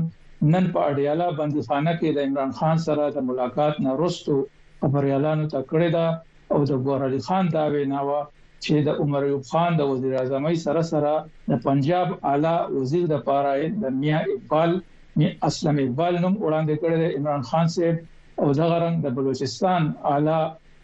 نن 0.51 0.68
په 0.75 0.80
اډیالا 0.92 1.28
بندخانه 1.40 1.94
کې 2.01 2.10
د 2.18 2.30
عمران 2.30 2.54
خان 2.60 2.84
سره 2.88 3.08
د 3.16 3.28
ملاقات 3.32 3.80
نه 3.88 3.96
وروسته 3.98 4.38
خبريالانو 4.84 5.50
ته 5.56 5.60
کړې 5.72 5.90
ده 5.96 6.06
او 6.54 6.60
د 6.72 6.86
ګوهر 6.86 7.08
علي 7.12 7.22
خان 7.30 7.51
دا 7.58 7.63
ویناوه 7.78 8.22
چې 8.63 8.86
د 8.90 9.04
عمر 9.06 9.28
ایوب 9.30 9.46
خان 9.54 9.80
د 9.82 9.92
وزیر 9.94 10.16
اعظم 10.22 10.46
سره 10.68 10.86
سره 10.94 11.16
د 11.50 11.62
پنجاب 11.68 12.16
اعلی 12.36 12.56
وزیر 12.78 13.10
د 13.16 13.25
پاره 13.32 13.74
د 13.88 14.00
میا 14.06 14.22
اقبال 14.38 14.80
می 15.20 15.36
اسلم 15.51 15.84
اقبال 15.88 16.22
نوم 16.24 16.34
وړاندې 16.40 16.86
کړی 16.86 16.98
د 17.01 17.22
عمران 17.22 17.51
خان 17.51 17.78
صاحب 17.78 18.08
او 18.44 18.48
دغه 18.62 18.78
رنګ 18.86 18.96
د 19.06 19.08
بلوچستان 19.18 19.82
اعلی 20.14 20.40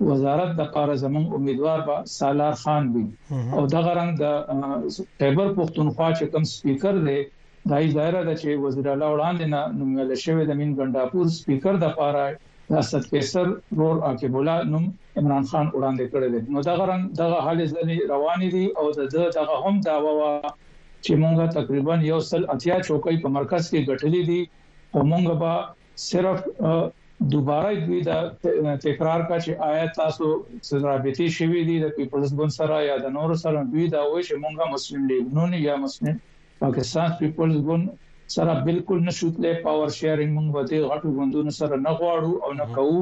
وزارت 0.10 0.50
د 0.60 0.62
پاره 0.74 0.96
زمون 1.04 1.26
امیدوار 1.38 1.80
با 1.88 1.96
سالار 2.20 2.56
خان 2.64 2.84
وي 2.94 3.06
او 3.58 3.62
دغه 3.76 3.92
رنګ 4.00 4.12
د 4.24 4.26
خیبر 5.20 5.48
پختونخوا 5.60 6.10
چې 6.18 6.24
کوم 6.32 6.44
سپیکر 6.56 6.94
دی 7.08 7.20
دای 7.72 7.86
ظاهره 7.96 8.22
ده 8.28 8.34
چې 8.42 8.50
وزیر 8.66 8.86
اعلی 8.92 9.08
وړاندې 9.14 9.46
نه 9.54 9.62
نومل 9.80 10.10
شوی 10.26 10.44
د 10.48 10.52
مين 10.60 10.72
ګنداپور 10.80 11.26
سپیکر 11.40 11.74
د 11.86 11.96
پاره 12.00 12.24
ریاست 12.72 13.04
فیصل 13.12 13.50
رور 13.80 13.96
عقیب 14.10 14.34
الله 14.40 14.56
نوم 14.74 14.86
عمران 15.20 15.44
خان 15.52 15.66
وړاندې 15.76 16.06
کړی 16.14 16.28
دی 16.34 16.40
نو 16.54 16.60
دغه 16.70 16.84
رنګ 16.92 17.04
دغه 17.22 17.38
حالې 17.46 17.66
ځلې 17.74 17.96
روانې 18.14 18.50
دي 18.56 18.66
او 18.78 18.86
د 19.00 19.34
دغه 19.38 19.56
هم 19.64 19.76
داوا 19.88 20.36
چې 21.04 21.14
مونږه 21.24 21.46
تقریبا 21.58 21.96
یو 22.12 22.20
سل 22.30 22.42
اتیا 22.56 22.78
چوکۍ 22.88 23.16
په 23.24 23.30
مرکز 23.40 23.64
کې 23.72 23.86
غټلې 23.90 24.22
دي 24.30 24.42
او 24.96 25.02
مونږ 25.12 25.24
به 25.42 25.54
صرف 26.10 26.40
دوباره 27.32 27.86
دوی 27.86 28.02
دا 28.06 28.22
تکرار 28.84 29.22
کا 29.30 29.38
چې 29.46 29.52
آیا 29.68 29.86
تاسو 29.94 30.26
رابطې 30.82 31.28
شوي 31.38 31.62
دي 31.70 31.78
د 31.84 31.94
پیپلز 31.96 32.34
ګوند 32.40 32.54
سره 32.58 32.76
یا 32.88 32.98
د 33.06 33.16
نور 33.16 33.34
سره 33.44 33.64
دوی 33.76 33.88
دا 33.94 34.02
وایي 34.10 34.26
چې 34.28 34.36
مونږه 34.44 34.66
مسلم 34.74 35.08
لیگ 35.12 35.32
نو 35.38 35.46
نه 35.54 35.62
یا 35.70 35.76
مسلم 35.86 36.20
پاکستان 36.60 37.16
پیپلز 37.22 37.56
ګوند 37.70 37.88
سره 38.36 38.56
بالکل 38.68 39.00
نشوتلې 39.08 39.64
پاور 39.66 39.96
شیرینګ 39.98 40.32
مونږ 40.38 40.56
وته 40.58 40.84
غټو 40.94 41.14
غوندونو 41.18 41.56
سره 41.60 41.82
نه 41.88 41.96
غواړو 42.04 42.38
او 42.46 42.54
نه 42.62 42.70
کوو 42.78 43.02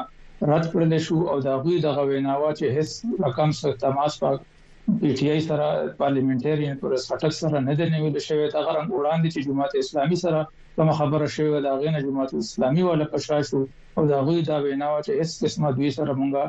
رد 0.51 0.65
کړل 0.71 0.91
شو 1.07 1.17
او 1.31 1.37
د 1.47 1.49
غوی 1.61 1.77
د 1.81 1.87
غویناوا 1.97 2.49
چې 2.59 2.65
هیڅ 2.75 2.91
رقم 3.25 3.49
سره 3.59 3.73
تماس 3.83 4.13
پا 4.21 4.29
پی 4.99 5.09
ټ 5.17 5.19
آی 5.33 5.41
سره 5.49 5.65
پارلیمنټریان 6.01 6.75
پر 6.81 6.91
سټک 7.07 7.31
سره 7.41 7.57
نه 7.67 7.73
دی 7.79 7.85
نیول 7.95 8.13
شوی 8.27 8.45
د 8.49 8.57
غرنګ 8.67 8.87
وړاندې 8.97 9.27
چې 9.33 9.39
جماعت 9.47 9.73
اسلامي 9.81 10.17
سره 10.25 10.39
کوم 10.75 10.89
خبره 10.99 11.27
شوی 11.35 11.49
د 11.61 11.69
غوی 11.79 11.91
نه 11.95 11.99
جماعت 12.07 12.31
اسلامي 12.39 12.83
ولا 12.87 13.07
پښا 13.15 13.37
شو 13.49 13.59
او 13.97 14.01
د 14.11 14.13
غوی 14.25 14.39
د 14.43 14.51
غویناوا 14.63 14.99
چې 15.05 15.11
هیڅ 15.19 15.29
قسمه 15.43 15.69
دوی 15.77 15.89
سره 15.97 16.11
مونږه 16.19 16.43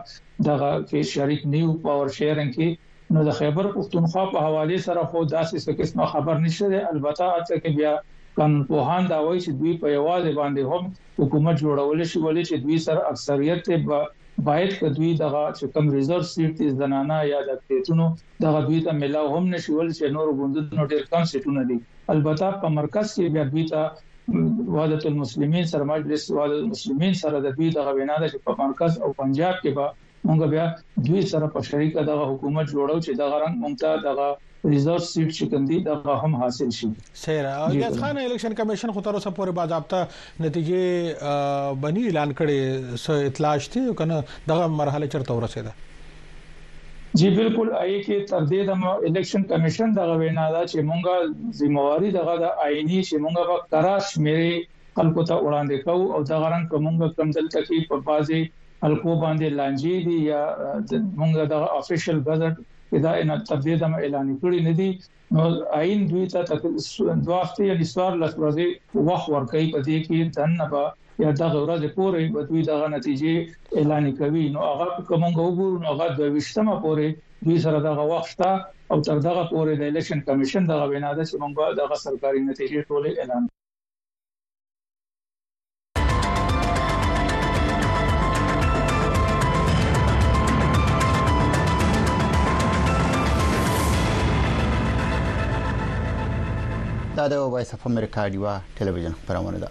دغه 0.48 0.70
کې 0.88 1.00
شریک 1.14 1.40
نیو 1.55 1.70
پاور 1.88 2.09
شیرینګ 2.18 2.52
کې 2.59 2.68
نو 3.14 3.22
د 3.26 3.30
خیبر 3.38 3.66
پښتونخوا 3.74 4.22
په 4.34 4.38
حواله 4.46 4.76
سره 4.86 5.00
خو 5.10 5.18
داسې 5.24 5.58
څه 5.64 5.72
قسمه 5.80 6.06
خبر 6.12 6.38
نشته 6.44 6.78
البته 6.92 7.24
اته 7.38 7.60
کې 7.62 7.70
بیا 7.80 7.92
قانونپوهان 8.38 9.04
دا 9.12 9.18
وایي 9.24 9.40
چې 9.44 9.50
دوی 9.60 9.74
په 9.82 9.88
یوازې 9.98 10.32
باندې 10.40 10.62
هم 10.70 10.84
حکومت 11.22 11.56
جوړول 11.64 11.98
شي 12.12 12.18
ولې 12.24 12.42
چې 12.48 12.56
دوی 12.64 12.78
سر 12.86 12.98
اکثریت 13.12 13.66
با 13.90 14.00
باید 14.48 14.72
کدوی 14.80 15.10
دغه 15.22 15.42
چې 15.58 15.64
کم 15.76 15.84
ریزرو 15.96 16.26
سیټ 16.32 16.54
دي 16.62 16.68
زنانه 16.80 17.18
یا 17.32 17.40
د 17.50 17.60
پیټونو 17.68 18.06
دغه 18.46 18.60
دوی 18.66 18.80
ته 18.88 18.92
ملاو 19.02 19.26
هم 19.36 19.44
نشول 19.54 19.86
چې 19.98 20.06
نور 20.16 20.26
غوندونو 20.40 20.84
ډیر 20.94 21.02
کم 21.12 21.22
سیټونه 21.34 21.62
دي 21.70 21.78
البته 22.16 22.50
په 22.64 22.68
مرکز 22.80 23.06
کې 23.14 23.36
بیا 23.36 23.44
دوی 23.50 23.64
ته 23.74 24.74
وحدت 24.76 25.06
المسلمین 25.12 25.64
سره 25.72 25.88
مجلس 25.94 26.26
وحدت 26.34 26.58
المسلمین 26.66 27.14
سره 27.24 27.42
د 27.46 27.56
دوی 27.60 27.70
دغه 27.78 27.94
وینا 28.00 28.16
ده 28.22 28.28
چې 28.32 28.44
په 28.48 28.66
مرکز 28.66 28.98
او 29.06 29.12
پنجاب 29.22 29.54
کې 29.62 29.78
به 29.78 29.86
مونږ 30.26 30.40
بیا 30.52 30.66
دوی 31.07 31.22
سره 31.33 31.46
په 31.55 31.61
شریک 31.68 31.94
د 32.11 32.20
حکومت 32.31 32.66
جوړو 32.74 32.96
چې 33.07 33.12
دا 33.20 33.29
رنګ 33.42 33.57
مونږ 33.62 34.05
دغه 34.09 34.29
ریزرو 34.74 35.02
سیټ 35.07 35.31
چې 35.38 35.48
کندي 35.55 35.79
دا 35.88 36.14
هم 36.24 36.37
حاصل 36.42 36.70
شي 36.76 36.88
سره 37.24 37.50
اجازه 37.66 38.02
خان 38.05 38.20
الیکشن 38.22 38.55
کمیشن 38.61 38.92
خو 38.96 39.02
تر 39.09 39.18
اوسه 39.18 39.33
پورې 39.40 39.59
باضابطه 39.59 40.46
نتیجې 40.46 41.83
بنی 41.85 42.07
اعلان 42.09 42.33
کړي 42.40 42.96
سو 43.05 43.18
اطلاع 43.33 43.52
شته 43.66 43.94
کنه 44.02 44.22
دغه 44.52 44.64
مرحله 44.81 45.11
چرته 45.16 45.38
ورسېده 45.38 47.14
جی 47.20 47.29
بالکل 47.37 47.70
آی 47.83 47.92
کې 48.07 48.26
تر 48.33 48.48
دې 48.55 48.72
د 48.72 49.07
الیکشن 49.11 49.46
کمیشن 49.52 49.94
دغه 50.00 50.18
وینا 50.24 50.48
دا 50.57 50.64
چې 50.64 50.90
مونږه 50.90 51.61
ځمواري 51.61 52.11
دغه 52.18 52.35
د 52.44 52.59
آئینی 52.66 52.98
چې 52.98 53.26
مونږه 53.26 53.46
په 53.52 53.74
کراش 53.76 54.11
مری 54.26 54.50
خلکو 54.98 55.24
ته 55.31 55.38
وړاندې 55.46 55.87
کوو 55.87 56.12
او 56.16 56.26
دا 56.33 56.42
غران 56.46 56.68
کومه 56.74 57.12
کم 57.20 57.33
دلته 57.38 57.62
کې 57.68 57.88
په 57.92 58.05
بازي 58.11 58.44
الکو 58.88 59.10
باندې 59.22 59.46
لانجې 59.58 59.96
دي 60.06 60.16
یا 60.30 60.40
موږ 61.18 61.32
د 61.52 61.54
افیشل 61.80 62.18
بجټ 62.28 62.54
دا 63.04 63.12
ان 63.20 63.28
تبدیل 63.50 63.78
هم 63.84 63.92
اعلان 64.02 64.26
کړی 64.42 64.58
نه 64.66 64.72
دي 64.78 64.90
نو 65.36 65.42
عین 65.78 66.00
دوی 66.10 66.24
ته 66.34 66.40
دوه 67.24 67.38
هفته 67.42 67.60
یا 67.70 67.74
لسوار 67.80 68.12
لس 68.22 68.32
ورځې 68.42 68.66
وخت 69.08 69.26
ورکړي 69.34 69.64
په 69.74 69.80
دې 69.88 69.96
کې 70.06 70.18
دنه 70.36 70.82
یا 71.24 71.30
دا 71.40 71.46
غوړه 71.54 71.88
پورې 71.98 72.32
په 72.36 72.40
دوی 72.48 72.62
دغه 72.70 72.86
نتیجې 72.96 73.34
اعلان 73.80 74.04
کوي 74.20 74.44
نو 74.54 74.60
هغه 74.70 74.86
کومه 75.10 75.28
وګورو 75.44 75.82
نو 75.82 75.88
هغه 75.94 76.06
د 76.20 76.32
وشتمه 76.34 76.74
پورې 76.84 77.08
دوی 77.46 77.58
سره 77.66 77.78
دغه 77.88 78.02
وخت 78.14 78.40
او 78.92 78.98
تر 79.08 79.16
دغه 79.28 79.42
پورې 79.52 79.72
د 79.80 79.90
الیکشن 79.90 80.18
کمیشن 80.30 80.62
دغه 80.72 80.84
وینا 80.94 81.10
ده 81.18 81.24
چې 81.28 81.36
موږ 81.42 81.52
دغه 81.82 81.94
سرکاري 82.04 82.40
نتیجې 82.48 82.80
ټول 82.88 83.04
اعلان 83.20 83.44
دا 97.16 97.24
د 97.33 97.37
وایس 97.52 97.70
اف 97.74 97.83
امریکا 97.88 98.22
دیوا 98.33 98.50
ټلویزیون 98.79 99.14
خبرونه 99.20 99.59
ده 99.62 99.68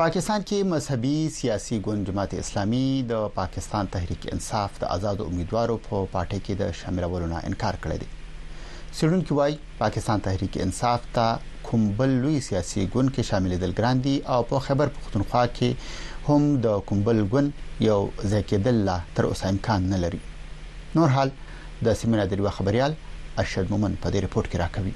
پاکستان 0.00 0.40
کې 0.48 0.58
مذهبي 0.72 1.18
سیاسي 1.38 1.76
ګوند 1.86 2.02
جماعت 2.10 2.32
اسلامي 2.42 2.86
د 3.10 3.14
پاکستان 3.36 3.90
تحریک 3.96 4.24
انصاف 4.32 4.80
د 4.84 4.90
آزاد 4.94 5.20
امیدوارو 5.26 5.76
په 5.84 6.00
پاټه 6.14 6.40
کې 6.46 6.54
د 6.62 6.72
شاملولو 6.80 7.28
نه 7.34 7.42
انکار 7.50 7.78
کړی 7.82 7.98
دی 8.02 8.08
سړونکو 8.98 9.38
وايي 9.40 9.56
پاکستان 9.84 10.24
تحریک 10.28 10.58
انصاف 10.66 11.06
ته 11.20 11.60
کوم 11.70 11.86
بل 12.02 12.16
لوی 12.26 12.40
سیاسي 12.48 12.88
ګوند 12.94 13.14
کې 13.14 13.30
شامل 13.30 13.56
دل 13.66 13.76
ګراندي 13.82 14.16
او 14.38 14.42
په 14.52 14.64
خبر 14.68 14.92
پختونخوا 14.98 15.44
کې 15.60 16.28
هم 16.28 16.50
د 16.68 16.76
کومبل 16.90 17.24
ګوند 17.36 17.64
یو 17.90 18.00
ځکه 18.34 18.62
دل 18.68 18.94
تر 19.20 19.30
اوسه 19.30 19.54
امکان 19.56 19.88
نه 19.94 20.02
لري 20.08 20.24
نور 21.00 21.16
حال 21.20 21.34
د 21.88 21.98
سیمینار 22.04 22.34
د 22.36 22.52
خبريال 22.60 23.00
ارشد 23.46 23.74
مومن 23.76 24.00
په 24.04 24.14
دې 24.14 24.28
رپورت 24.28 24.52
کې 24.54 24.66
راکوي 24.66 24.94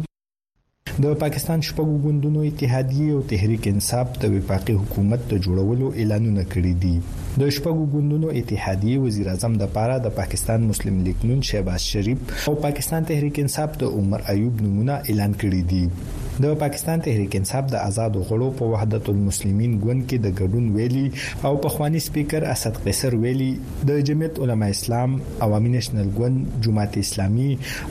د 1.04 1.16
پاکستان 1.22 1.60
شپږو 1.68 1.96
ګوندونو 2.04 2.40
اتحادیه 2.48 3.12
او 3.16 3.22
تحریک 3.32 3.66
انصاف 3.70 4.08
د 4.24 4.32
وفاقي 4.34 4.74
حکومت 4.82 5.22
د 5.32 5.40
جوړولو 5.46 5.86
اعلانونه 6.00 6.44
کړی 6.52 6.74
دي 6.84 6.94
د 7.42 7.54
شپږو 7.56 7.86
ګوندونو 7.94 8.30
اتحادیه 8.40 9.00
وزیر 9.06 9.30
اعظم 9.32 9.56
د 9.62 9.72
پاره 9.78 9.96
د 10.06 10.14
پاکستان 10.20 10.68
مسلم 10.72 11.00
لیگ 11.08 11.26
نون 11.32 11.42
شهباز 11.50 11.88
شریف 11.94 12.48
او 12.52 12.54
پاکستان 12.68 13.08
تحریک 13.12 13.40
انصاف 13.46 13.80
د 13.84 13.98
عمر 14.02 14.28
ایوب 14.36 14.62
نمونه 14.68 15.00
اعلان 15.00 15.36
کړی 15.44 15.64
دي 15.74 16.23
د 16.42 16.54
پاکستان 16.60 17.00
تحریک 17.00 17.34
انصاف 17.36 17.64
د 17.72 17.82
آزاد 17.88 18.16
غړو 18.28 18.46
په 18.60 18.68
وحدت 18.70 19.08
المسلمین 19.10 19.74
ګوند 19.82 20.04
کې 20.08 20.18
د 20.22 20.32
ګډون 20.40 20.64
ویلي 20.76 21.10
او 21.50 21.56
پخوانی 21.66 21.98
سپیکر 22.06 22.46
اسد 22.54 22.80
قیصر 22.86 23.14
ویلي 23.24 23.48
د 23.90 23.98
جمعیت 24.08 24.40
علما 24.46 24.70
اسلام 24.76 25.14
عوامي 25.46 25.72
نېشنل 25.74 26.08
ګوند 26.16 26.56
جماعت 26.66 26.96
اسلامي 27.02 27.50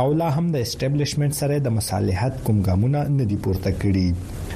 او 0.00 0.12
لا 0.18 0.26
هم 0.34 0.44
د 0.56 0.66
اسټابلیشمنت 0.66 1.40
سره 1.42 1.58
د 1.68 1.78
مصالحت 1.78 2.29
حکومت 2.36 2.44
کوم 2.46 2.58
ګامونه 2.66 3.00
نه 3.18 3.24
دي 3.28 3.36
پورته 3.44 3.70
کړي 3.80 4.06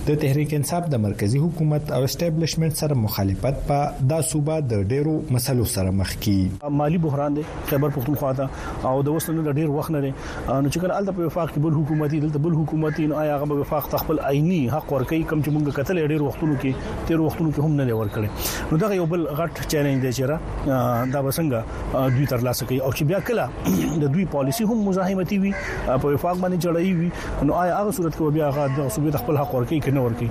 د 0.06 0.14
تحریک 0.22 0.52
انصاف 0.54 0.88
د 0.92 0.98
مرکزی 1.02 1.38
حکومت 1.42 1.90
او 1.90 2.00
اسټابلیشمنت 2.06 2.74
سره 2.80 2.96
مخالفت 3.02 3.60
په 3.68 4.08
دا 4.08 4.16
صوبه 4.30 4.56
د 4.72 4.80
ډیرو 4.90 5.12
مسلو 5.36 5.68
سره 5.74 5.92
مخ 6.00 6.10
کی 6.26 6.34
مالی 6.80 6.98
بحران 7.04 7.36
دی 7.38 7.44
خیبر 7.70 7.94
پختونخوا 7.94 8.32
ته 8.40 8.90
او 8.90 9.00
د 9.06 9.14
وسلو 9.18 9.44
د 9.46 9.56
ډیر 9.62 9.70
وخت 9.76 9.94
نه 9.94 10.02
دی 10.06 10.10
نو 10.16 10.24
چې 10.24 10.82
کله 10.82 10.98
الته 11.02 11.14
په 11.20 11.28
وفاق 11.28 11.52
کې 11.54 11.62
بل 11.66 11.76
حکومتي 11.78 12.20
دلته 12.24 12.42
بل 12.48 12.56
حکومتي 12.58 13.06
نو 13.12 13.16
آیا 13.22 13.38
هغه 13.44 13.58
وفاق 13.60 13.88
خپل 14.02 14.20
عیني 14.32 14.58
حق 14.74 14.92
ورکړي 14.96 15.30
کم 15.30 15.46
چې 15.46 15.54
موږ 15.54 15.80
کتل 15.80 16.02
ډیر 16.12 16.26
وختونو 16.26 16.58
کې 16.58 17.08
تیر 17.12 17.24
وختونو 17.28 17.54
کې 17.54 17.64
هم 17.66 17.82
نه 17.82 17.90
دی 17.92 17.98
ورکړي 18.00 18.74
نو 18.74 18.80
دا 18.84 18.92
یو 19.00 19.08
بل 19.14 19.26
غټ 19.40 19.70
چیلنج 19.76 20.06
دی 20.08 20.12
چې 20.12 20.30
را 20.32 21.08
دا 21.16 21.24
وسنګ 21.28 22.04
دوی 22.18 22.28
تر 22.34 22.46
لاسه 22.50 22.68
کوي 22.74 22.82
او 22.82 22.92
چې 22.92 23.10
بیا 23.14 23.24
کله 23.32 23.48
د 24.04 24.14
دوی 24.18 24.28
پالیسی 24.36 24.68
هم 24.74 24.78
مزاحمتي 24.92 25.40
وي 25.48 25.56
په 25.64 26.14
وفاق 26.18 26.46
باندې 26.46 26.62
جړی 26.68 26.94
وي 27.00 27.48
نو 27.50 27.58
آیا 27.64 27.80
هغه 27.82 27.98
صورت 28.02 28.20
کې 28.20 28.38
بیا 28.38 28.52
هغه 28.54 28.78
د 28.80 28.94
صوبې 28.94 29.26
خپل 29.26 29.42
حق 29.44 29.58
ورکړي 29.60 29.82
نه 29.98 30.02
ورکړي 30.08 30.30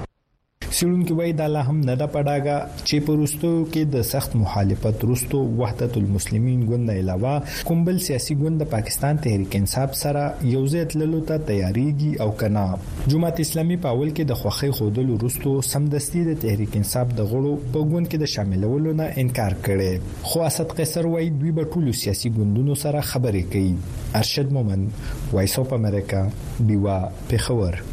سیړونکو 0.78 1.14
وای 1.18 1.32
دا 1.40 1.48
لا 1.56 1.62
هم 1.68 1.74
نه 1.88 1.94
دا 2.02 2.06
پډاګه 2.14 2.58
چې 2.88 2.96
پروستو 3.08 3.50
کې 3.72 3.82
د 3.96 4.06
سخت 4.12 4.32
مخالفت 4.44 4.98
روستو 5.10 5.38
وحدت 5.60 5.98
المسلمین 6.02 6.60
ګوند 6.70 6.90
نه 6.92 6.96
علاوه 7.02 7.34
کومبل 7.68 7.98
سیاسي 8.08 8.34
ګوند 8.42 8.58
د 8.62 8.66
پاکستان 8.74 9.22
تحریک 9.28 9.56
انصاف 9.60 9.94
سره 10.04 10.24
یو 10.54 10.64
ځای 10.74 10.86
تللو 10.96 11.20
ته 11.32 11.38
تیاریږي 11.50 12.12
او 12.26 12.30
کنا 12.42 12.66
جماعت 13.14 13.44
اسلامي 13.46 13.78
په 13.86 13.94
اول 13.96 14.12
کې 14.12 14.34
د 14.34 14.40
خوخي 14.42 14.72
خودلو 14.82 15.20
روستو 15.26 15.54
سمدستي 15.70 16.26
د 16.32 16.40
تحریک 16.48 16.78
انصاف 16.82 17.14
د 17.22 17.30
غړو 17.34 17.54
په 17.78 17.88
ګوند 17.94 18.08
کې 18.14 18.26
د 18.26 18.34
شاملولو 18.36 18.98
نه 19.06 19.10
انکار 19.26 19.58
کړي 19.70 20.30
خو 20.34 20.44
اسد 20.52 20.78
قیصر 20.82 21.12
وای 21.16 21.30
دوی 21.42 21.56
په 21.62 21.72
ټولو 21.74 21.98
سیاسي 22.04 22.36
ګوندونو 22.42 22.80
سره 22.88 23.08
خبرې 23.16 23.50
کوي 23.56 24.22
ارشد 24.26 24.58
مومن 24.60 24.90
وایس 25.36 25.60
اپ 25.64 25.78
امریکا 25.82 26.28
بیوا 26.72 27.00
پخور 27.34 27.84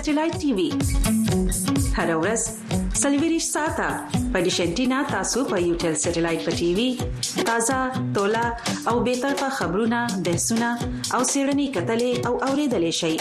سټلایټ 0.00 0.34
ټي 0.42 0.50
وي 0.58 0.68
هر 1.96 2.08
ورځ 2.22 2.40
سلویریش 3.02 3.46
ساته 3.56 3.88
په 4.34 4.38
ډیش 4.44 4.56
انټینا 4.66 4.98
تاسو 5.14 5.40
په 5.50 5.56
یو 5.66 5.72
ټل 5.82 5.94
سټلایټ 6.04 6.40
په 6.46 6.52
ټي 6.60 6.68
وي 6.76 6.86
تازه 7.48 7.78
ټولا 8.18 8.44
او 8.92 8.94
به 9.08 9.14
طرفه 9.24 9.48
خبرونه 9.58 10.00
بحثونه 10.28 10.70
او 11.14 11.20
سیړنی 11.32 11.66
کتلې 11.76 12.12
او 12.30 12.38
اوریدلې 12.46 12.92
شي 13.00 13.14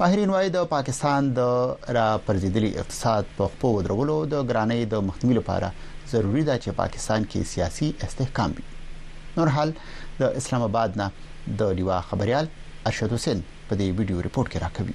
ماهرین 0.00 0.30
وايي 0.34 0.48
د 0.56 0.68
پاکستان 0.74 1.22
د 1.38 1.40
را 1.96 2.06
پرځیدلي 2.28 2.70
اقتصاد 2.84 3.24
په 3.40 3.44
خپو 3.54 3.68
ودرولو 3.76 4.16
د 4.34 4.46
ګرانۍ 4.52 4.80
د 4.94 5.04
مخنیوي 5.10 5.36
لپاره 5.38 5.68
ضروری 6.12 6.44
ده 6.48 6.56
چې 6.62 6.70
پاکستان 6.84 7.20
کې 7.30 7.40
سیاسي 7.56 7.88
استحکام 8.08 8.50
وي 8.58 8.64
نور 9.36 9.48
حال 9.58 9.70
د 10.24 10.42
اسلام 10.42 10.62
آباد 10.72 10.90
نه 11.00 11.06
د 11.60 11.78
لیوا 11.80 11.98
خبريال 12.12 12.46
ارشد 12.90 13.12
حسین 13.16 13.38
په 13.68 13.74
دې 13.78 13.86
ویډیو 13.98 14.20
ریپورت 14.26 14.48
کې 14.52 14.64
راکوي 14.66 14.94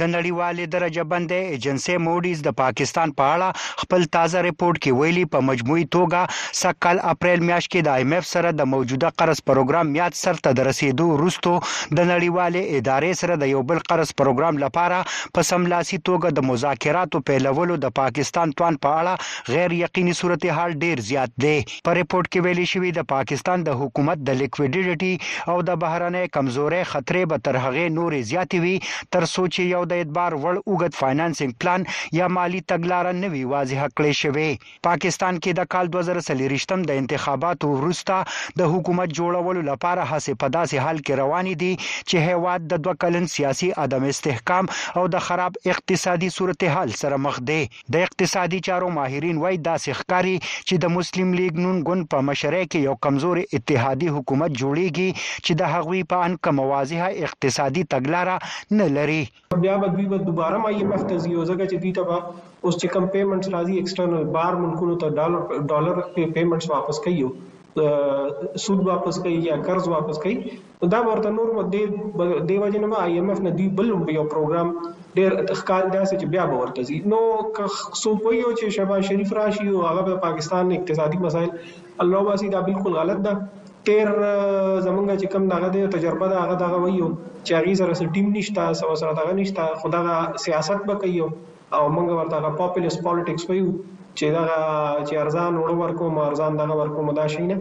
د 0.00 0.06
نړیوالې 0.12 0.66
درجه 0.74 1.02
بندې 1.12 1.52
ایجنسی 1.54 1.94
موډیز 2.04 2.42
د 2.44 2.52
پاکستان 2.58 3.10
په 3.16 3.24
اړه 3.32 3.80
خپل 3.82 4.06
تازه 4.16 4.44
ریپورت 4.46 4.78
کې 4.84 5.00
ویلي 5.00 5.24
په 5.34 5.44
مجموعي 5.48 5.82
توګه 5.96 6.60
سکل 6.60 7.00
اپریل 7.12 7.42
میاشت 7.48 7.68
کې 7.74 7.84
د 7.88 8.00
ایم 8.04 8.14
ایف 8.18 8.28
سره 8.28 8.52
د 8.60 8.68
موجوده 8.74 9.10
قرض 9.22 9.42
پروګرام 9.50 9.90
میاد 9.96 10.16
سرته 10.20 10.52
د 10.60 10.66
رسیدو 10.70 11.08
وروسته 11.10 11.52
د 11.98 11.98
نړیوالې 12.12 12.62
ادارې 12.76 13.20
سره 13.22 13.36
د 13.42 13.50
یو 13.54 13.60
بل 13.72 13.82
قرض 13.90 14.14
پروګرام 14.22 14.62
لپاره 14.64 15.02
په 15.38 15.44
سملاسي 15.50 16.00
توګه 16.10 16.32
د 16.38 16.48
مذاکراتو 16.52 17.22
پیلولو 17.32 17.78
د 17.84 17.94
پاکستان 18.00 18.56
توان 18.62 18.80
په 18.88 19.02
اړه 19.02 19.54
غیر 19.56 19.76
یقیني 19.82 20.16
صورتحال 20.22 20.78
ډیر 20.86 21.04
زیات 21.10 21.36
دی 21.46 21.54
په 21.74 21.98
ریپورت 22.00 22.32
کې 22.32 22.48
ویلي 22.48 22.66
شوی 22.72 22.94
د 23.02 23.08
پاکستان 23.16 23.68
د 23.68 23.78
حکومت 23.84 24.24
د 24.30 24.40
لیکویډیټي 24.40 25.54
او 25.56 25.60
د 25.72 25.78
بهرانه 25.86 26.26
کمزوري 26.40 26.82
خطرې 26.82 27.32
به 27.34 27.46
تر 27.50 27.62
هغه 27.66 27.86
نورې 28.00 28.28
زیاتې 28.32 28.58
وي 28.66 29.06
تر 29.16 29.30
سوچ 29.36 29.62
یو 29.68 29.80
او 29.82 29.86
د 29.90 29.98
اعتبار 30.00 30.32
وړ 30.42 30.56
اوګد 30.70 30.94
فاینانسینګ 31.02 31.52
پلان 31.62 31.84
یا 32.18 32.26
مالی 32.36 32.58
تګلارې 32.72 33.14
نه 33.22 33.28
وی 33.32 33.40
واضح 33.52 33.80
کړې 33.96 34.12
شوې 34.22 34.50
پاکستان 34.88 35.38
کې 35.42 35.56
د 35.60 35.72
کال 35.74 35.90
2023م 35.96 36.84
د 36.90 37.00
انتخاباتو 37.02 37.70
وروسته 37.72 38.18
د 38.62 38.70
حکومت 38.74 39.16
جوړولو 39.20 39.64
لپاره 39.70 40.02
هڅه 40.12 40.34
په 40.42 40.52
داسې 40.58 40.76
حال 40.86 41.00
کې 41.00 41.18
روانې 41.22 41.54
دي 41.62 41.72
چې 42.10 42.28
هیواد 42.28 42.68
د 42.74 42.82
دوه 42.84 42.94
کلن 43.06 43.26
سیاسي 43.34 43.70
عدم 43.86 44.06
استحکام 44.12 44.70
او 45.00 45.04
د 45.16 45.24
خراب 45.30 45.58
اقتصادي 45.74 46.30
صورتحال 46.36 46.94
سره 47.02 47.20
مخ 47.26 47.42
دی 47.50 47.58
د 47.96 48.06
اقتصادي 48.10 48.62
چارو 48.70 48.92
ماهرین 49.00 49.42
وایي 49.46 49.60
داسې 49.66 50.02
ښکاری 50.02 50.36
چې 50.46 50.82
د 50.86 50.94
مسلم 50.98 51.34
لیگ 51.40 51.60
نون 51.66 51.82
ګوند 51.90 52.08
په 52.14 52.28
مشرۍ 52.30 52.62
کې 52.70 52.92
یو 52.92 52.96
کمزوري 53.08 53.44
اتحادي 53.60 54.14
حکومت 54.20 54.56
جوړیږي 54.62 55.26
چې 55.26 55.62
د 55.64 55.74
هغوی 55.76 56.06
په 56.14 56.30
ان 56.30 56.40
کوم 56.46 56.64
واضحه 56.72 57.12
اقتصادي 57.26 57.86
تګلارې 57.96 58.80
نه 58.82 58.90
لري 58.96 59.20
بیا 59.78 59.90
به 59.90 59.96
دوی 59.96 60.06
به 60.06 60.18
دوباره 60.18 60.56
مایع 60.64 60.86
مخته 60.92 61.14
ځي 61.24 61.32
او 61.36 61.42
ځکه 61.50 61.64
چې 61.70 61.76
دوی 61.82 61.92
ته 61.96 62.02
به 62.08 62.16
اوس 62.64 62.74
چې 62.80 62.86
کم 62.94 63.04
پیمنټس 63.14 63.48
راځي 63.54 63.74
اکسټرنل 63.82 64.26
بار 64.36 64.52
ملکونو 64.64 64.94
ته 65.00 65.06
ډالر 65.18 65.40
ډالر 65.70 65.94
پیمنټس 66.34 66.66
واپس 66.72 66.96
کوي 67.04 67.26
سود 68.64 68.80
واپس 68.88 69.16
کوي 69.26 69.38
یا 69.50 69.54
قرض 69.66 69.84
واپس 69.92 70.16
کوي 70.24 70.34
دا 70.94 70.98
ورته 71.08 71.28
نور 71.36 71.48
مده 71.58 71.82
دیو 72.48 72.62
جن 72.74 72.84
ما 72.90 72.96
آی 73.04 73.12
ایم 73.20 73.28
اف 73.34 73.38
نه 73.46 73.50
دوی 73.60 73.68
بل 73.78 73.86
یو 74.16 74.24
پروګرام 74.34 74.68
ډیر 75.16 75.30
ښکار 75.60 75.84
دا 75.94 76.00
چې 76.10 76.24
بیا 76.36 76.44
به 76.52 76.56
ورته 76.60 76.80
ځي 76.90 76.96
نو 77.14 77.20
څو 78.02 78.10
پویو 78.22 78.50
چې 78.58 78.66
شبا 78.78 78.96
شریف 79.08 79.30
راشي 79.40 79.66
او 79.72 79.80
هغه 79.90 80.02
په 80.10 80.14
پاکستان 80.26 80.72
اقتصادي 80.80 81.18
مسایل 81.26 81.50
الله 82.06 82.20
واسي 82.28 82.46
دا 82.56 82.60
بالکل 82.70 82.92
غلط 83.02 83.18
ده 83.30 83.36
تیر 83.86 84.08
زمونږ 84.86 85.06
چې 85.20 85.26
کم 85.32 85.42
دغه 85.52 85.68
د 85.74 85.76
تجربه 85.94 86.26
دا 86.32 86.36
هغه 86.44 86.56
دغه 86.64 86.76
ویو 86.84 87.08
چې 87.44 87.50
هغه 87.58 87.72
سره 87.80 88.10
ټیم 88.14 88.26
نشته 88.36 88.62
سو 88.80 88.88
سره 89.02 89.12
دغه 89.20 89.32
نشته 89.40 89.62
خدغه 89.82 90.14
سیاست 90.44 90.78
به 90.88 90.94
کوي 91.00 91.20
او 91.76 91.84
موږ 91.96 92.06
ورته 92.12 92.36
پاپولیس 92.60 92.94
پالیټکس 93.04 93.44
ویو 93.46 93.68
چې 94.18 94.26
دا 94.36 94.44
چې 95.06 95.12
ارزان 95.24 95.52
وړ 95.56 95.70
ورکو 95.82 96.04
مارزان 96.18 96.52
دغه 96.60 96.74
ورکو 96.80 97.00
مدا 97.08 97.26
شي 97.32 97.44
نه 97.50 97.56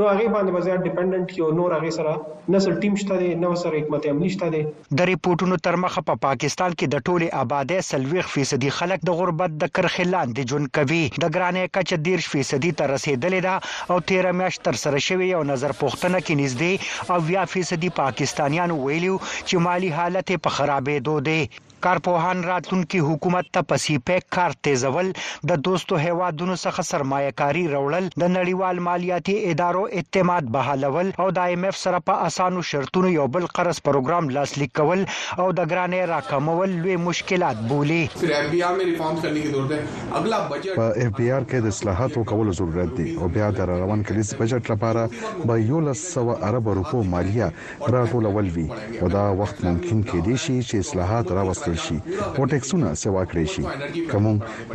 نو 0.00 0.06
هغه 0.08 0.30
باندې 0.30 0.54
وزیر 0.54 0.78
ډیپندنت 0.84 1.32
یو 1.38 1.48
نور 1.56 1.72
هغه 1.74 1.90
سره 1.96 2.14
نسل 2.54 2.78
ټیم 2.84 2.94
شته 3.02 3.16
دی 3.18 3.26
نو 3.42 3.50
سره 3.60 3.82
حکمت 3.82 4.06
عملی 4.12 4.30
شته 4.36 4.46
دی 4.54 4.62
د 5.00 5.08
ریپورتونو 5.10 5.58
تر 5.66 5.76
مخه 5.82 6.00
په 6.06 6.06
پا 6.16 6.22
پاکستان 6.24 6.72
کې 6.72 6.94
د 6.94 7.04
ټوله 7.08 7.28
آبادی 7.42 7.76
سلويخ 7.88 8.32
فیصدي 8.32 8.72
خلک 8.78 9.04
د 9.10 9.18
غربت 9.20 9.54
د 9.64 9.70
کرخلان 9.78 10.32
دي 10.38 10.44
جون 10.54 10.66
کوي 10.78 11.02
د 11.18 11.22
ګرانې 11.36 11.72
کچ 11.78 11.92
دیرش 12.08 12.30
فیصدي 12.32 12.70
ته 12.80 12.88
رسیدلې 12.92 13.44
ده 13.46 13.94
او 13.94 13.98
13 14.14 14.34
میاشت 14.40 14.64
تر 14.70 14.80
سره 14.84 15.04
شوی 15.08 15.28
یو 15.30 15.44
نظر 15.52 15.76
پوښتنه 15.84 16.22
کې 16.24 16.40
نږدې 16.40 17.14
او 17.14 17.20
20 17.30 17.54
فیصدي 17.54 17.92
پاکستانیان 18.02 18.74
ویلو 18.80 19.16
چې 19.28 19.64
مالی 19.68 19.92
حالت 20.00 20.34
په 20.48 20.56
خرابېدو 20.58 21.16
دي 21.30 21.40
کارپوهان 21.84 22.38
راتلونکي 22.44 22.98
حکومت 23.06 23.44
ته 23.54 23.62
پسیپیک 23.70 24.28
کار 24.34 24.50
تیزول 24.66 25.08
د 25.50 25.58
دوستو 25.64 25.96
هیوادونو 26.02 26.54
څخه 26.60 26.84
سرمایه 26.90 27.32
کاری 27.40 27.64
راوړل 27.72 28.06
د 28.14 28.22
نړیوال 28.36 28.78
مالیاتي 28.86 29.34
ادارو 29.50 29.82
اعتماد 30.00 30.46
بحالول 30.54 31.10
او 31.24 31.26
د 31.38 31.50
ایم 31.56 31.66
ایف 31.70 31.78
سره 31.80 32.00
په 32.10 32.28
اسانو 32.28 32.62
شرطونو 32.68 33.10
یو 33.16 33.26
بل 33.34 33.48
قرض 33.58 33.80
پروګرام 33.88 34.30
لاسلیک 34.36 34.72
کول 34.80 35.02
او 35.08 35.48
د 35.58 35.68
ګرانې 35.72 36.08
راکمول 36.12 36.72
لوی 36.86 36.96
مشکلات 37.08 37.60
بولی 37.74 38.00
په 38.16 38.32
اف 38.38 38.48
بی 38.54 38.62
آر 38.70 38.80
کې 38.80 38.90
ریفارم 38.92 39.20
کرنے 39.26 39.44
کی 39.48 39.52
ضرورت 39.56 39.76
ہے 39.78 40.06
اگلا 40.22 40.38
بجٹ 40.54 40.80
په 40.80 41.04
اف 41.04 41.14
بی 41.20 41.30
آر 41.40 41.48
کې 41.50 41.68
د 41.68 41.76
اصلاحاتو 41.78 42.24
کولو 42.32 42.56
ضرورت 42.62 42.96
دی 43.02 43.08
او 43.20 43.30
بیا 43.36 43.50
د 43.60 43.70
روان 43.74 44.06
کلیس 44.12 44.32
بجټ 44.40 44.74
لپاره 44.74 45.44
به 45.52 45.60
یو 45.74 45.84
لس 45.92 46.08
سو 46.16 46.26
ارب 46.54 46.72
روپو 46.80 47.04
مالیه 47.12 47.52
راټولول 47.98 48.50
وي 48.58 48.66
او 49.04 49.14
دا 49.18 49.28
وخت 49.44 49.64
ممکن 49.70 50.02
کې 50.10 50.28
دي 50.30 50.42
چې 50.48 50.88
اصلاحات 50.88 51.36
راوستل 51.42 51.72
ورکړل 51.74 51.86
شي 51.86 52.36
او 52.38 52.42
ټیکسونه 52.52 52.90
سیوا 53.04 53.22
کړی 53.24 53.46
شي 53.52 54.08
کوم 54.10 54.26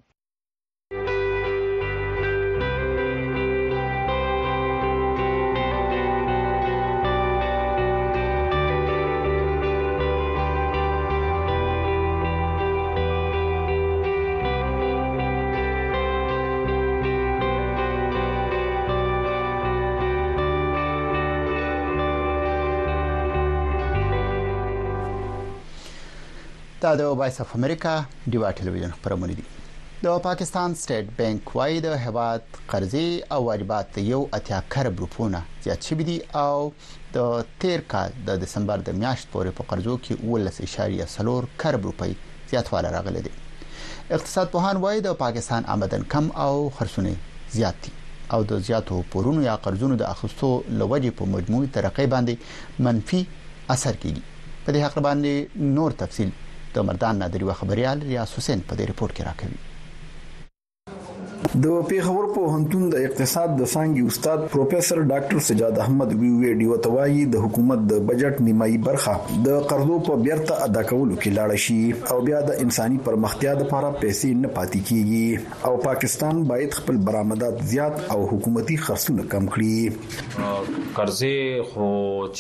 دا 26.88 26.94
د 27.03 27.07
وایس 27.20 27.38
اف 27.40 27.53
امریکا 27.57 27.92
دیوا 28.33 28.51
ټلویزیون 28.59 28.90
خبرونه 28.96 29.37
دي 29.38 29.44
د 30.07 30.20
پاکستان 30.27 30.75
سټیټ 30.81 31.07
بانک 31.20 31.55
وايي 31.61 31.81
د 31.87 31.96
هواد 32.03 32.44
قرضې 32.72 33.25
او 33.37 33.38
واجبات 33.49 33.99
یو 34.11 34.20
اتیا 34.38 34.61
کرب 34.75 35.01
روپونه 35.05 35.40
زیات 35.64 35.83
شوي 35.88 36.05
دي 36.11 36.16
او 36.42 36.61
د 37.16 37.46
تیر 37.64 37.83
کال 37.94 38.14
د 38.29 38.38
دسمبر 38.44 38.85
د 38.90 38.94
میاشت 39.01 39.33
پورې 39.35 39.57
په 39.59 39.66
قرضو 39.72 39.96
کې 40.05 41.03
11.3 41.09 41.51
کرب 41.64 41.88
روپۍ 41.90 42.14
زیاتواله 42.55 42.94
راغلي 42.99 43.25
دي 43.29 43.35
اقتصاد 44.18 44.53
پوهان 44.57 44.83
وايي 44.87 45.01
د 45.11 45.18
پاکستان 45.27 45.68
آمدن 45.77 46.09
کم 46.16 46.31
او 46.46 46.49
خرڅونه 46.79 47.53
زیات 47.59 47.83
دي 47.87 47.94
او 48.37 48.42
د 48.55 48.62
زیاتو 48.72 49.03
پورونو 49.16 49.42
یا 49.51 49.57
قرضونو 49.68 50.01
د 50.07 50.09
اخستو 50.16 50.55
لوجې 50.57 51.18
په 51.18 51.33
مجموعي 51.37 51.72
ترقې 51.77 52.16
باندې 52.16 52.81
منفي 52.88 53.27
اثر 53.79 54.03
کوي 54.03 54.18
په 54.25 54.72
دې 54.72 54.85
حق 54.87 55.05
باندې 55.12 55.70
نور 55.77 56.03
تفصيل 56.05 56.31
د 56.76 56.80
مردان 56.90 57.14
نادری 57.22 57.44
و 57.46 57.52
خبريال 57.60 57.98
ریاض 58.10 58.30
حسین 58.36 58.60
په 58.68 58.72
دې 58.78 58.84
ریپورت 58.90 59.12
کې 59.16 59.22
راکوي 59.28 59.58
د 61.64 61.74
پیښور 61.90 62.24
په 62.37 62.42
هنتون 62.54 62.88
د 62.92 62.96
اقتصاد 63.06 63.50
د 63.59 63.62
څانګې 63.74 64.02
استاد 64.12 64.40
پروفیسور 64.52 65.00
ډاکټر 65.11 65.38
سجاد 65.48 65.74
احمد 65.85 66.11
وی 66.20 66.30
وی 66.40 66.50
ډیو 66.61 66.74
توایي 66.87 67.22
د 67.35 67.44
حکومت 67.44 67.80
د 67.92 68.00
بجټ 68.11 68.35
نیمایي 68.46 68.78
برخه 68.87 69.14
د 69.46 69.61
قرضو 69.72 69.98
په 70.09 70.16
بیرته 70.26 70.54
ادا 70.66 70.82
کولو 70.90 71.14
کې 71.22 71.30
لاړ 71.38 71.50
شي 71.64 71.80
او 72.14 72.20
بیا 72.28 72.40
د 72.48 72.62
انساني 72.64 72.98
پرمختیا 73.09 73.52
لپاره 73.62 73.92
پیسې 74.02 74.28
نه 74.44 74.48
پاتې 74.56 74.78
کیږي 74.88 75.70
او 75.70 75.76
پاکستان 75.88 76.42
باید 76.52 76.70
خپل 76.80 76.96
برآمدات 77.11 77.62
زیات 77.74 77.96
او 78.16 78.20
حکومتي 78.32 78.76
خرڅونه 78.87 79.28
کم 79.35 79.42
کړي 79.59 80.88
قرضې 80.98 81.37
خو 81.70 81.90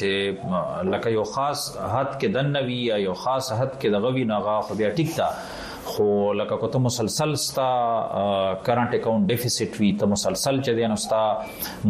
چې 0.00 0.90
لکه 0.94 1.14
یو 1.18 1.24
خاص 1.36 1.66
حد 1.94 2.08
کې 2.16 2.36
دنوي 2.38 2.80
یا 2.90 2.96
یو 3.08 3.14
خاص 3.26 3.52
حد 3.60 3.70
کې 3.80 3.88
دغوي 3.98 4.24
ناغه 4.34 4.60
خو 4.68 4.80
بیا 4.82 4.90
ټیک 5.00 5.16
تا 5.20 5.30
خو 5.86 6.32
لکه 6.38 6.56
کوته 6.60 6.78
مسلسل 6.86 7.34
ستا 7.42 7.66
کرنٹ 8.68 8.94
اکاؤنٹ 8.94 9.28
ډیفیسټ 9.32 9.76
وی 9.80 9.90
ته 10.00 10.08
مسلسل 10.12 10.58
چې 10.60 10.78
دین 10.78 10.96
ستا 11.02 11.20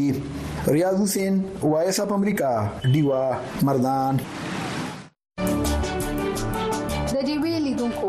ریاض 0.79 0.95
حسین 1.03 1.33
وایس 1.71 1.97
اپ 2.05 2.13
امریکا 2.19 2.53
دیوا 2.95 3.23
مردان 3.69 4.15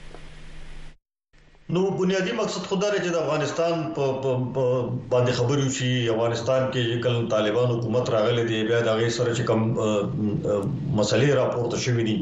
نو 1.76 1.80
بنیادی 1.98 2.32
مقصد 2.40 2.62
خدای 2.70 2.98
چې 3.04 3.10
د 3.12 3.16
افغانستان 3.24 3.74
په 3.94 4.02
باندې 5.12 5.32
خبرې 5.38 5.66
شي 5.76 5.90
افغانستان 6.14 6.62
کې 6.72 7.00
کله 7.06 7.18
طالبان 7.34 7.66
حکومت 7.74 8.04
راغله 8.16 8.42
دی 8.52 8.58
بیا 8.70 8.80
د 8.86 8.90
غیر 9.00 9.12
سره 9.18 9.30
چې 9.36 9.42
کوم 9.48 9.62
مسلې 10.98 11.28
راپورته 11.40 11.76
شوې 11.86 12.02
دي 12.08 12.16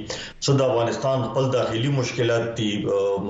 څه 0.44 0.52
د 0.62 0.62
افغانستان 0.72 1.18
خپل 1.28 1.50
داخلي 1.58 1.92
مشکلات 1.98 2.46
دي 2.62 2.72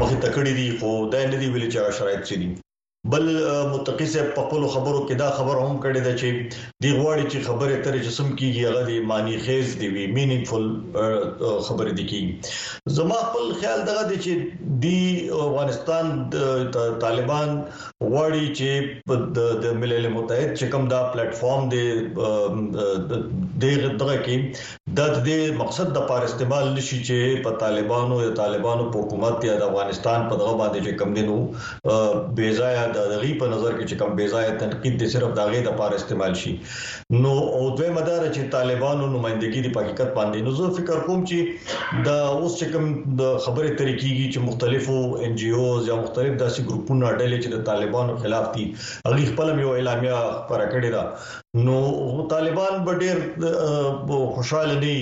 مخې 0.00 0.16
تکړې 0.24 0.52
دي 0.60 0.68
خو 0.84 0.90
دا 1.16 1.20
نه 1.34 1.42
دی 1.42 1.48
ویل 1.56 1.66
چې 1.72 1.78
شرایط 1.98 2.22
چي 2.30 2.34
دي 2.44 2.48
بل 3.14 3.22
متقی 3.72 4.06
صاحب 4.12 4.30
په 4.36 4.42
خپل 4.46 4.64
خبرو 4.74 5.00
کې 5.08 5.14
دا 5.22 5.26
خبر 5.38 5.56
هم 5.68 5.76
کړی 5.84 6.00
دی 6.06 6.14
چې 6.20 6.28
دی 6.86 6.90
غواړي 7.00 7.24
چې 7.32 7.38
خبره 7.48 7.76
تر 7.84 7.94
جسم 8.06 8.28
کیږي 8.38 8.60
هغه 8.68 8.82
دی 8.88 8.98
معنی 9.10 9.36
خیز 9.46 9.66
دی 9.82 9.88
وی 9.96 10.06
مینینګفل 10.16 10.64
خبره 11.66 11.90
دی 11.98 12.04
کی 12.10 12.20
زما 12.96 13.16
خپل 13.26 13.46
خیال 13.60 13.80
دغه 13.90 14.02
دی 14.10 14.16
چې 14.24 14.34
دی 14.82 15.00
افغانستان 15.44 16.06
طالبان 17.02 17.48
غواړي 18.10 18.44
چې 18.58 18.70
د 19.62 19.66
ملل 19.84 20.06
متحد 20.16 20.50
چې 20.58 20.66
کوم 20.74 20.84
دا 20.94 21.00
پلیټ 21.10 21.32
فارم 21.40 21.64
دی 21.72 21.84
دغه 23.60 23.88
دغه 24.02 24.16
کې 24.24 24.36
د 24.94 25.00
دې 25.26 25.52
مقصد 25.60 25.88
د 25.94 25.98
پاره 26.08 26.24
استعمال 26.30 26.68
نشي 26.76 26.96
چې 27.06 27.38
په 27.44 27.50
طالبانو 27.60 28.16
یا 28.24 28.28
طالبانو 28.40 28.84
په 28.90 28.98
حکومت 29.04 29.44
یا 29.46 29.54
د 29.60 29.62
افغانستان 29.68 30.26
په 30.32 30.36
دغه 30.42 30.52
باندې 30.58 30.84
چې 30.84 30.98
کم 31.00 31.14
دینو 31.16 32.34
بیزایا 32.40 32.84
د 32.96 33.08
دغه 33.12 33.30
په 33.40 33.48
نظر 33.54 33.72
کې 33.78 33.84
چې 33.90 33.96
کم 34.02 34.12
بیزایا 34.20 34.50
تنقید 34.60 34.96
دي 35.00 35.08
صرف 35.14 35.32
دغه 35.38 35.62
د 35.66 35.74
پاره 35.80 35.94
استعمال 36.00 36.34
شي 36.42 36.52
نو 37.24 37.32
او 37.58 37.62
دوی 37.80 37.90
مدار 37.98 38.20
چې 38.34 38.50
طالبانو 38.54 39.08
نمائندګي 39.16 39.64
د 39.64 39.80
حقیقت 39.80 40.12
باندې 40.20 40.46
نو 40.46 40.54
زه 40.60 40.76
فکر 40.78 41.02
کوم 41.08 41.26
چې 41.30 42.06
د 42.10 42.22
اوس 42.36 42.60
چې 42.60 42.70
کم 42.74 42.86
د 43.22 43.34
خبره 43.48 43.72
طریقېږي 43.80 44.30
چې 44.36 44.46
مختلفو 44.50 45.00
ان 45.30 45.34
جی 45.42 45.50
اوز 45.64 45.88
یا 45.90 45.98
مختلف 46.04 46.38
داسې 46.44 46.60
ګروپونو 46.70 47.10
ډلې 47.10 47.42
چې 47.42 47.48
د 47.56 47.66
طالبانو 47.70 48.16
خلاف 48.22 48.48
دي 48.54 48.68
هغه 48.86 49.26
خپل 49.34 49.54
یو 49.66 49.74
اعلامیه 49.80 50.22
پر 50.52 50.64
کړی 50.76 50.96
دا 50.96 51.04
نو 51.56 52.26
طالبان 52.30 52.82
به 52.84 52.94
ډیر 53.00 53.18
خوشاله 54.36 54.80
دي 54.80 54.96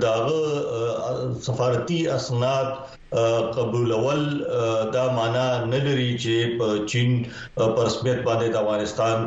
دا 0.05 0.15
سفارتي 1.49 1.99
اسناد 2.17 2.67
قبولول 3.13 4.45
دا 4.93 5.03
معنا 5.17 5.45
نه 5.65 5.77
لري 5.85 6.09
چې 6.21 6.59
په 6.59 6.85
چین 6.93 7.15
پرسپیټ 7.55 8.19
باندې 8.27 8.51
د 8.53 8.55
افغانستان 8.59 9.25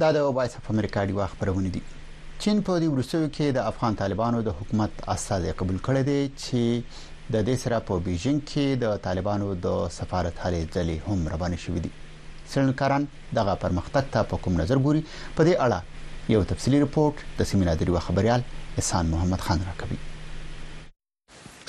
دا 0.00 0.08
د 0.16 0.18
وایس 0.36 0.52
اف 0.58 0.66
امریکا 0.74 1.00
دی 1.08 1.14
خبرونه 1.32 1.70
دي 1.74 1.80
چین 2.42 2.56
په 2.66 2.72
دې 2.80 2.88
ورسوي 2.94 3.28
کې 3.36 3.46
د 3.56 3.66
افغان 3.70 3.92
طالبانو 4.02 4.38
د 4.46 4.50
حکومت 4.58 4.92
اساس 5.14 5.42
قبول 5.60 5.78
کړی 5.86 6.02
دی 6.08 6.20
چې 6.42 6.62
د 7.34 7.36
دې 7.48 7.56
سره 7.62 7.76
په 7.88 7.94
بیجینګ 8.06 8.38
کې 8.50 8.66
د 8.82 8.96
طالبانو 9.06 9.48
د 9.64 9.92
سفارت 9.98 10.34
هلې 10.44 10.62
ځلې 10.74 10.96
هم 11.06 11.18
روانه 11.34 11.58
شوې 11.64 11.80
دي 11.84 11.90
سرنکاران 12.52 13.02
دغه 13.38 13.54
پرمختګ 13.64 14.04
ته 14.14 14.28
په 14.30 14.42
کوم 14.44 14.54
نظر 14.62 14.76
ګوري 14.86 15.02
په 15.36 15.40
دې 15.46 15.54
اړه 15.66 16.34
یو 16.36 16.46
تفصیلی 16.52 16.82
رپورت 16.86 17.24
د 17.38 17.50
سیمینار 17.50 17.76
دی 17.82 18.02
خبريال 18.10 18.48
احسان 18.60 19.12
محمد 19.14 19.46
خان 19.46 19.60
راکوي 19.70 20.00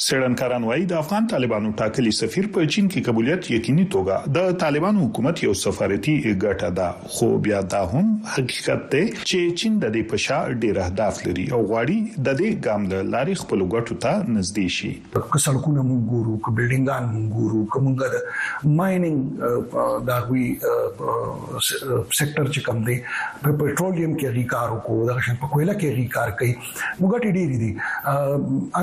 سړنکاران 0.01 0.63
وایي 0.67 0.85
د 0.91 0.97
افغان 0.99 1.25
طالبانو 1.31 1.69
ټاکلي 1.79 2.11
سفیر 2.19 2.45
په 2.53 2.67
چین 2.75 2.85
کې 2.91 3.07
قبولیت 3.07 3.47
یقیني 3.55 3.81
توګه 3.95 4.29
د 4.37 4.53
طالبانو 4.61 5.01
حکومت 5.07 5.41
یو 5.43 5.51
سفارتي 5.63 6.13
ګټه 6.29 6.69
ده 6.79 7.11
خو 7.15 7.27
بیا 7.47 7.59
دا 7.73 7.81
هم 7.91 8.07
حقیقت 8.35 8.87
دی 8.93 9.01
چې 9.11 9.43
چین 9.61 9.75
د 9.83 9.91
دې 9.95 10.07
په 10.13 10.21
شا 10.23 10.37
ډېر 10.53 10.79
اهداف 10.85 11.19
لري 11.25 11.45
او 11.49 11.59
غواړي 11.59 12.23
د 12.29 12.37
دې 12.39 12.69
ګام 12.69 12.87
له 12.93 13.01
لارې 13.11 13.41
خپل 13.43 13.61
ګټو 13.75 13.99
ته 14.07 14.15
نږدې 14.23 14.75
شي 14.77 14.89
که 15.35 15.43
سړکونه 15.43 15.85
موږ 15.91 16.15
ګورو 16.15 16.39
که 16.47 16.55
بلډینګان 16.61 17.13
موږ 17.13 17.37
ګورو 17.41 17.61
که 17.75 17.83
موږ 17.89 18.73
مايننګ 18.81 20.01
دا 20.09 20.17
وی 20.31 20.47
سېکټر 20.55 22.47
چې 22.55 22.65
کوم 22.69 22.81
دی 22.89 22.97
په 23.03 23.53
پېټرولیم 23.61 24.17
کې 24.17 24.37
ریکار 24.41 24.75
وکړو 24.77 25.07
دا 25.13 25.17
شپه 25.29 25.53
کویله 25.53 25.77
کې 25.79 25.87
ریکار 26.01 26.35
کوي 26.43 26.51
موږ 26.57 27.15
ټی 27.27 27.31
ډېری 27.39 27.63
دي 27.63 27.71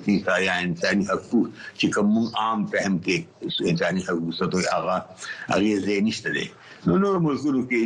یا 0.48 0.56
انساني 0.66 1.06
حقوق 1.12 1.46
چې 1.80 1.86
کوم 1.96 2.16
عام 2.44 2.60
فهم 2.74 2.94
کې 3.06 3.18
انساني 3.72 4.02
حقوق 4.10 4.32
ستوي 4.40 4.66
هغه 4.76 4.96
هغه 5.52 5.82
ځای 5.88 5.98
نشته 6.08 6.30
دی 6.38 6.46
نو 6.88 6.94
نور 7.06 7.16
ملکونو 7.26 7.62
کې 7.70 7.82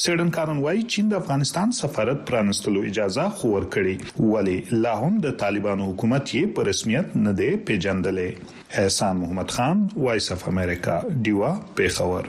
سیډن 0.04 0.30
کارن 0.36 0.58
وای 0.64 0.82
چین 0.94 1.06
د 1.12 1.16
افغانستان 1.18 1.70
سفارت 1.76 2.18
پرانستلو 2.30 2.80
اجازه 2.88 3.24
خور 3.42 3.68
کړي 3.76 4.26
ولی 4.32 4.56
لا 4.86 4.90
هم 5.04 5.14
د 5.26 5.38
طالبانو 5.42 5.86
حکومت 5.92 6.32
یې 6.32 6.52
په 6.58 6.68
رسمیت 6.70 7.14
نه 7.22 7.32
دی 7.38 7.48
پیژندلې 7.70 8.82
احسان 8.82 9.16
محمد 9.22 9.54
خان 9.58 9.84
وایس 10.08 10.30
اف 10.36 10.44
امریکا 10.52 10.96
دیوا 11.28 11.52
پیښور 11.78 12.28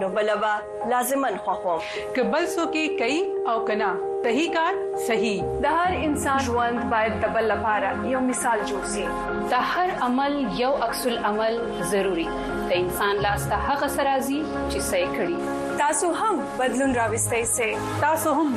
نو 0.00 0.08
بلوا 0.08 0.88
لازمن 0.90 1.36
خوخوم 1.36 1.80
که 2.16 2.22
بل 2.22 2.46
څوک 2.46 2.74
کوي 2.98 3.22
او 3.52 3.64
کنا 3.66 3.94
صحیح 4.24 4.52
کار 4.54 4.74
صحیح 5.08 5.42
د 5.62 5.66
هر 5.78 5.92
انسان 6.04 6.38
ژوند 6.44 6.84
باید 6.90 7.16
د 7.24 7.32
بل 7.34 7.44
لپاره 7.52 7.90
یو 8.12 8.20
مثال 8.30 8.58
جوړ 8.68 8.82
شي 8.94 9.04
د 9.50 9.52
هر 9.72 9.88
عمل 10.06 10.34
یو 10.60 10.70
عکس 10.86 11.02
العمل 11.10 11.54
ضروری 11.92 12.24
د 12.68 12.70
انسان 12.82 13.14
لاس 13.26 13.42
ته 13.50 13.56
هغه 13.68 13.88
سرازي 13.96 14.38
چې 14.70 14.78
صحیح 14.90 15.10
کړي 15.18 15.36
تاسو 15.82 16.06
هم 16.22 16.36
بدلون 16.62 16.94
راوستئ 17.00 17.42
سي 17.50 17.68
تاسو 18.04 18.30
هم 18.38 18.48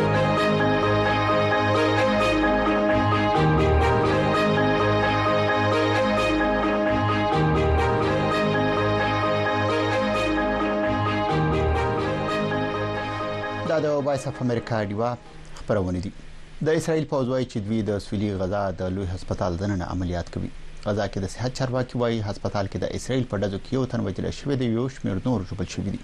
دا 13.68 13.78
د 13.80 13.86
وایس 14.07 14.26
اف 14.26 14.43
امریکا 14.43 14.84
دیوا 14.84 15.16
خبرونه 15.55 15.99
دي 15.99 16.12
د 16.66 16.68
اسرایل 16.68 17.05
پوځ 17.05 17.28
وايي 17.28 17.47
چې 17.47 17.57
دوی 17.57 17.82
د 17.82 17.99
سویلي 17.99 18.34
غزا 18.38 18.70
د 18.70 18.82
لوی 18.97 19.05
هسپتال 19.14 19.57
دننه 19.57 19.84
عملیات 19.84 20.34
کوي 20.34 20.51
غزا 20.86 21.06
کې 21.12 21.18
د 21.24 21.28
صحت 21.34 21.52
چارواکي 21.58 21.98
وايي 22.00 22.16
هسپتال 22.28 22.66
کې 22.72 22.78
د 22.82 22.92
اسرایل 22.98 23.24
په 23.32 23.38
ډزو 23.42 23.58
کې 23.64 23.74
یو 23.76 23.84
تن 23.90 24.00
وجل 24.06 24.26
شوی 24.38 24.54
دی 24.60 24.66
یو 24.78 24.86
شمیر 24.94 25.18
نور 25.26 25.44
جوړ 25.50 25.68
شوی 25.74 25.90
دی 25.96 26.00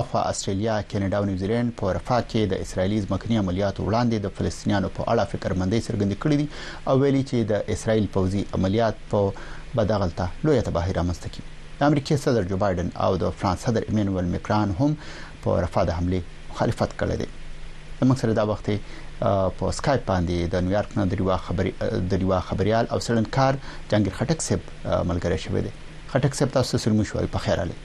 اخوا 0.00 0.20
استرالیا 0.32 0.76
کینیډا 0.88 1.16
او 1.18 1.24
نیوزیلند 1.30 1.70
په 1.78 1.86
ورفا 1.90 2.18
کې 2.20 2.50
د 2.52 2.60
اسرایلی 2.64 2.98
ځمکني 3.06 3.36
عملیاتو 3.42 3.84
وړاندې 3.86 4.16
د 4.24 4.34
فلسطینیانو 4.38 4.90
په 4.96 5.06
اړه 5.12 5.24
فکرمندۍ 5.34 5.80
څرګندې 5.86 6.16
کړې 6.22 6.36
دي 6.40 6.46
او 6.88 6.94
ویلي 7.02 7.22
چې 7.30 7.48
د 7.50 7.72
اسرایل 7.76 8.08
پوځي 8.16 8.42
عملیات 8.58 8.96
په 9.12 9.78
بدغلطه 9.78 10.28
لوی 10.48 10.62
تباهي 10.68 10.92
رامنځته 10.98 11.32
کړي 11.36 11.78
د 11.80 11.90
امریکای 11.90 12.18
صدر 12.26 12.48
جو 12.52 12.56
بایدن 12.64 12.92
او 13.06 13.10
د 13.22 13.30
فرانس 13.38 13.64
صدر 13.68 13.88
ایمنوئل 13.88 14.28
مکران 14.34 14.76
هم 14.82 14.96
په 15.46 15.56
ورفا 15.56 15.84
د 15.92 15.98
حمله 16.00 16.22
مخالفت 16.50 16.96
کړې 17.00 17.16
ده 17.22 17.42
زموږ 18.02 18.20
سره 18.22 18.32
دا 18.40 18.44
وخت 18.52 18.70
په 19.22 19.68
اسکایپ 19.72 20.06
باندې 20.10 20.48
د 20.54 20.62
نیویارک 20.68 20.96
نه 20.98 21.06
دریوا 21.14 21.36
خبري 21.48 21.72
دریوا 22.12 22.38
خبريال 22.50 22.86
او 22.92 22.98
سړنکار 22.98 23.58
جنگیر 23.90 24.14
خټک 24.20 24.42
صاحب 24.46 25.02
ملګری 25.10 25.36
شوی 25.46 25.60
دی 25.68 25.74
خټک 26.12 26.34
صاحب 26.38 26.52
تاسو 26.58 26.78
سره 26.84 26.92
مو 27.00 27.04
شوي 27.12 27.26
په 27.36 27.44
خیر 27.46 27.62
علي 27.66 27.76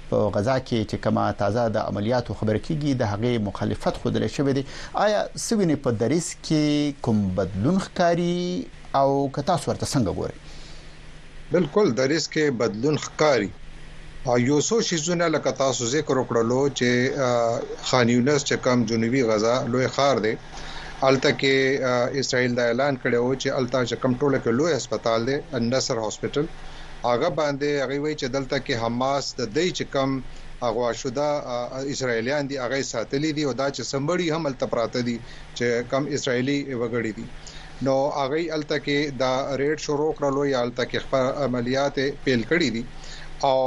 په 0.10 0.18
غزا 0.36 0.54
کې 0.68 0.80
چې 0.92 0.98
کما 1.06 1.24
تازه 1.42 1.64
د 1.76 1.78
عملیاتو 1.90 2.36
خبر 2.40 2.56
کیږي 2.68 2.92
د 2.94 3.04
هغه 3.14 3.32
مخالفت 3.48 3.94
خود 4.04 4.12
لري 4.20 4.30
شوی 4.38 4.52
دی 4.58 4.64
آیا 5.06 5.20
سوینه 5.46 5.76
په 5.86 5.90
دریس 6.04 6.28
کې 6.46 6.66
کوم 7.08 7.18
بدلون 7.40 7.78
ښکاری 7.86 8.38
او 9.02 9.10
کتا 9.38 9.56
سورته 9.66 9.86
څنګه 9.94 10.12
ګوري 10.20 10.38
بالکل 11.56 11.88
دریس 12.00 12.26
کې 12.34 12.58
بدلون 12.62 12.96
ښکاری 13.08 13.50
یو 14.50 14.58
څو 14.70 14.76
شیزونه 14.90 15.28
لکه 15.36 15.52
تاسو 15.64 15.88
ذکر 15.96 16.16
وکړلو 16.20 16.62
چې 16.80 17.86
خان 17.90 18.10
یونس 18.16 18.42
چې 18.50 18.56
کم 18.66 18.84
جنوبي 18.90 19.22
غزا 19.30 19.56
لوی 19.74 19.88
خار 19.98 20.18
دی 20.26 20.34
الته 21.10 21.32
کې 21.40 22.22
اسرائیل 22.22 22.52
دا 22.60 22.64
اعلان 22.72 22.94
کړی 23.04 23.18
و 23.20 23.40
چې 23.42 23.48
الته 23.60 23.80
چې 23.90 23.96
کم 24.04 24.12
ټوله 24.22 24.38
کې 24.44 24.52
لوی 24.58 24.74
هسپتال 24.78 25.22
دی 25.30 25.38
النصر 25.60 25.98
هسپتال 26.06 26.48
هغه 27.06 27.30
باندې 27.38 27.70
هغه 27.84 27.98
وی 28.04 28.14
چې 28.22 28.28
دلته 28.36 28.58
کې 28.66 28.76
حماس 28.84 29.26
د 29.40 29.48
دې 29.58 29.68
چې 29.78 29.86
کم 29.94 30.10
اغوا 30.70 30.90
شوده 31.02 31.28
اسرایلیان 31.94 32.44
دي 32.50 32.56
هغه 32.64 32.80
ساتلې 32.94 33.32
دي 33.38 33.44
او 33.48 33.54
دا 33.62 33.68
چې 33.76 33.82
سمبړي 33.92 34.28
هم 34.36 34.44
التپراته 34.52 35.00
دي 35.08 35.18
چې 35.58 35.68
کم 35.92 36.04
اسرایلی 36.16 36.58
وګړي 36.82 37.12
دي 37.18 37.26
نو 37.88 37.96
هغه 38.20 38.40
الته 38.58 38.78
کې 38.86 39.00
دا 39.22 39.34
ریډ 39.62 39.78
شروع 39.88 40.12
کړلو 40.18 40.42
یا 40.54 40.60
الته 40.68 40.84
کې 40.90 40.98
خپل 41.06 41.26
عملیات 41.48 41.98
پیل 42.24 42.42
کړی 42.52 42.70
دي 42.76 42.84
او 43.50 43.58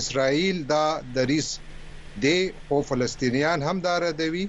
اسرائیل 0.00 0.56
دا 0.74 0.86
دریس 1.16 1.48
دی 2.22 2.38
او 2.70 2.76
فلسطینیان 2.92 3.58
هم 3.68 3.76
دار 3.88 4.02
دی 4.22 4.48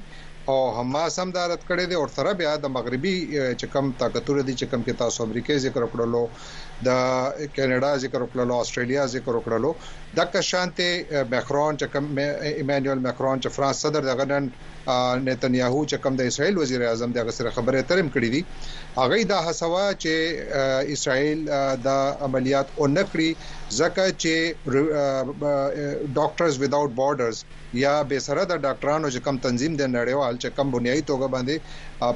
او 0.52 0.58
حماس 0.78 1.14
هم 1.22 1.30
دارت 1.38 1.62
کړی 1.70 1.84
دی 1.90 1.96
او 2.00 2.06
سره 2.18 2.32
بیا 2.40 2.54
د 2.64 2.68
مغربي 2.78 3.16
چکم 3.62 3.86
طاقتور 4.02 4.38
دي 4.48 4.54
چکم 4.62 4.80
کې 4.86 4.94
تاسو 5.06 5.20
امریکای 5.28 5.58
ذکر 5.66 5.84
کړلو 5.94 6.24
د 6.86 6.90
کینیډا 7.56 7.92
ذکر 8.04 8.20
وکړلو 8.24 8.56
استرالیا 8.62 9.04
ذکر 9.16 9.34
وکړلو 9.36 9.70
د 10.18 10.32
کشانته 10.34 10.88
میکرون 11.34 11.74
چې 11.80 11.86
کوم 11.94 12.08
ایمانوئل 12.62 13.00
میکرون 13.08 13.38
چې 13.44 13.50
فرانس 13.56 13.78
صدر 13.86 14.02
د 14.10 14.18
غنن 14.20 14.46
نتنیاهو 15.28 15.80
چې 15.90 15.96
کوم 16.04 16.14
د 16.20 16.30
اسرائیل 16.32 16.56
وزیر 16.58 16.82
اعظم 16.90 17.10
دغه 17.18 17.32
سره 17.38 17.50
خبره 17.56 17.82
ترم 17.92 18.08
کړې 18.14 18.30
دي 18.34 18.42
هغه 19.00 19.16
دا 19.34 19.40
حسوا 19.50 19.86
چې 20.04 20.14
اسرائیل 20.98 21.40
د 21.88 21.90
عملیات 22.30 22.68
او 22.80 22.86
نکړي 22.98 23.30
ځکه 23.80 24.04
چې 24.22 24.34
ډاکټرز 26.18 26.54
وډاوټ 26.62 26.92
بارډرز 27.02 27.38
یا 27.86 27.96
به 28.12 28.18
سره 28.28 28.42
د 28.52 28.54
ډاکټرانو 28.68 29.08
چې 29.14 29.20
کوم 29.30 29.38
تنظیم 29.48 29.74
د 29.82 29.92
نړیوال 29.98 30.34
چې 30.42 30.48
کوم 30.60 30.68
بنیادی 30.78 31.04
توګه 31.10 31.28
باندې 31.34 31.56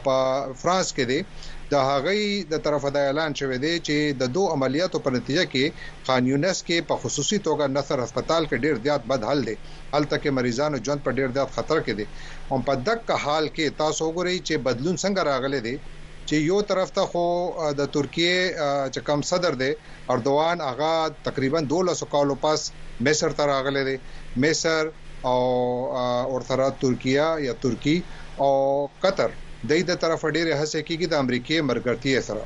په 0.10 0.16
فرانس 0.64 0.88
کې 0.96 1.06
دي 1.14 1.20
د 1.74 1.80
هغې 1.92 2.24
د 2.52 2.56
طرفه 2.66 2.90
د 2.94 2.98
اعلان 3.08 3.32
شوی 3.40 3.58
دی 3.66 3.72
چې 3.88 3.98
د 4.22 4.32
دوه 4.36 4.48
عملیاتو 4.58 4.98
په 5.04 5.10
نتیجه 5.16 5.44
کې 5.52 5.66
خان 6.06 6.24
یونس 6.32 6.58
کې 6.68 6.78
په 6.90 6.96
خصوصي 7.02 7.38
توګه 7.48 7.66
نصر 7.78 7.98
هسپتال 8.06 8.44
کې 8.50 8.58
ډیر 8.64 8.76
زیات 8.86 9.04
بدحل 9.12 9.40
دی 9.50 9.56
هلته 9.96 10.16
کې 10.22 10.30
مریضانو 10.40 10.78
ژوند 10.86 11.02
په 11.06 11.12
ډیر 11.20 11.30
زیات 11.38 11.50
خطر 11.58 11.78
کې 11.86 11.94
دي 12.00 12.06
هم 12.52 12.62
په 12.70 12.74
دک 12.90 13.02
حال 13.26 13.46
کې 13.56 13.66
تاسو 13.84 14.04
وګورئ 14.08 14.36
چې 14.48 14.56
بدلون 14.68 14.96
څنګه 15.04 15.22
راغلي 15.32 15.60
دی 15.68 15.76
چې 16.28 16.36
یو 16.50 16.58
طرف 16.72 16.90
ته 16.98 17.04
خو 17.12 17.26
د 17.80 17.92
ترکیه 17.98 18.34
چې 18.94 19.00
کم 19.12 19.20
صدر 19.32 19.54
دی 19.62 19.72
اردوان 20.16 20.58
هغه 20.70 20.92
تقریبا 21.30 21.62
200 21.76 22.10
کالو 22.18 22.36
پاس 22.48 22.66
مصر 23.10 23.38
ته 23.38 23.48
راغلی 23.54 23.84
دی 23.90 23.96
مصر 24.46 24.92
او 25.32 25.38
ورثره 26.36 26.70
ترکیه 26.84 27.30
یا 27.48 27.56
ترکی 27.68 27.98
او 28.46 28.50
قطر 29.06 29.40
د 29.70 29.72
دې 29.88 29.96
طرف 30.04 30.22
ډېر 30.36 30.48
هڅه 30.60 30.80
کیږي 30.88 31.08
د 31.10 31.16
امریکای 31.24 31.60
مرګرتي 31.70 32.14
سره 32.28 32.44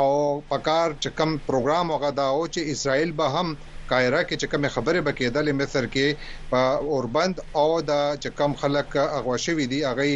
او 0.00 0.10
پکار 0.52 0.88
چې 1.02 1.08
کم 1.18 1.30
پروګرام 1.48 1.86
هغه 1.94 2.10
دا 2.18 2.26
او 2.36 2.42
چې 2.54 2.60
اسرائیل 2.74 3.10
به 3.20 3.26
هم 3.36 3.48
قاهره 3.90 4.20
کې 4.28 4.34
چې 4.40 4.46
کوم 4.52 4.64
خبره 4.74 5.00
بکیدلې 5.08 5.52
مصر 5.60 5.84
کې 5.94 6.06
په 6.50 6.60
اوربند 6.96 7.34
او 7.60 7.68
د 7.90 7.92
چې 8.22 8.28
کوم 8.38 8.52
خلک 8.62 8.88
اغوښوي 9.18 9.66
دي 9.72 9.80
هغه 9.90 10.06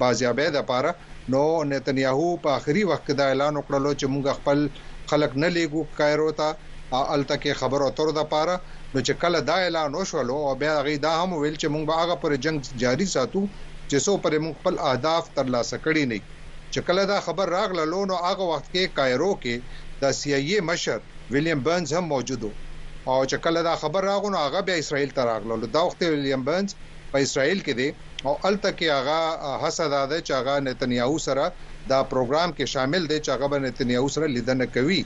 بازیابې 0.00 0.46
د 0.52 0.58
پاره 0.70 0.92
نو 1.32 1.42
نتنیاهو 1.70 2.28
په 2.44 2.50
اخري 2.58 2.82
وخت 2.90 3.08
دا 3.20 3.24
اعلان 3.30 3.54
وکړلو 3.56 3.90
چې 4.00 4.06
موږ 4.14 4.24
خپل 4.40 4.58
خلک 5.10 5.30
نه 5.42 5.48
لیګو 5.56 5.82
قاهره 5.98 6.30
ته 6.40 6.48
الته 7.16 7.36
کې 7.42 7.52
خبر 7.60 7.80
اتر 7.88 8.08
د 8.18 8.28
پاره 8.34 8.56
نو 8.92 8.98
چې 9.06 9.12
کله 9.22 9.38
دا 9.50 9.56
اعلان 9.64 9.90
وشولو 9.94 10.36
او 10.48 10.52
بیا 10.62 10.72
هغه 10.80 10.96
دا 11.06 11.12
هم 11.20 11.30
ویل 11.36 11.56
چې 11.62 11.66
موږ 11.74 11.84
به 11.90 11.94
هغه 12.02 12.14
پر 12.22 12.32
جنگ 12.44 12.56
جاری 12.84 13.06
ساتو 13.16 13.46
چې 13.90 13.96
څو 14.06 14.12
پر 14.24 14.32
موږ 14.44 14.54
خپل 14.60 14.74
اهداف 14.90 15.24
ترلاسه 15.36 15.76
کړي 15.84 16.04
نه 16.12 16.18
چې 16.72 16.80
کله 16.86 17.02
دا 17.12 17.18
خبر 17.26 17.46
راغله 17.58 17.84
لونو 17.92 18.14
هغه 18.28 18.44
وخت 18.52 18.66
کې 18.72 18.92
کایرو 18.98 19.32
کې 19.42 19.54
د 20.02 20.04
سی 20.18 20.30
ای 20.38 20.56
مشر 20.70 20.98
ویلیام 21.34 21.60
برنز 21.66 21.90
هم 21.96 22.04
موجود 22.14 22.42
او 23.12 23.18
چې 23.30 23.36
کله 23.44 23.60
دا 23.68 23.74
خبر 23.82 24.02
راغونو 24.10 24.38
هغه 24.46 24.60
بیا 24.66 24.76
اسرائیل 24.82 25.10
ته 25.16 25.22
راغله 25.30 25.54
دا 25.76 25.82
وخت 25.88 26.00
ویلیام 26.12 26.42
برنز 26.48 26.70
په 27.12 27.16
اسرائیل 27.26 27.60
کې 27.66 27.74
دی 27.80 27.88
او 28.26 28.32
الته 28.48 28.70
کې 28.78 28.86
هغه 28.98 29.18
حسد 29.62 29.92
ده 30.12 30.18
چې 30.26 30.32
هغه 30.38 30.54
نتنیاهو 30.68 31.18
سره 31.26 31.44
دا 31.90 31.98
پروګرام 32.12 32.52
کې 32.58 32.72
شامل 32.76 33.06
دی 33.10 33.16
چې 33.26 33.34
هغه 33.36 33.50
به 33.54 33.64
نتنیاهو 33.64 34.14
سره 34.18 34.30
لیدنه 34.36 34.66
کوي 34.76 35.00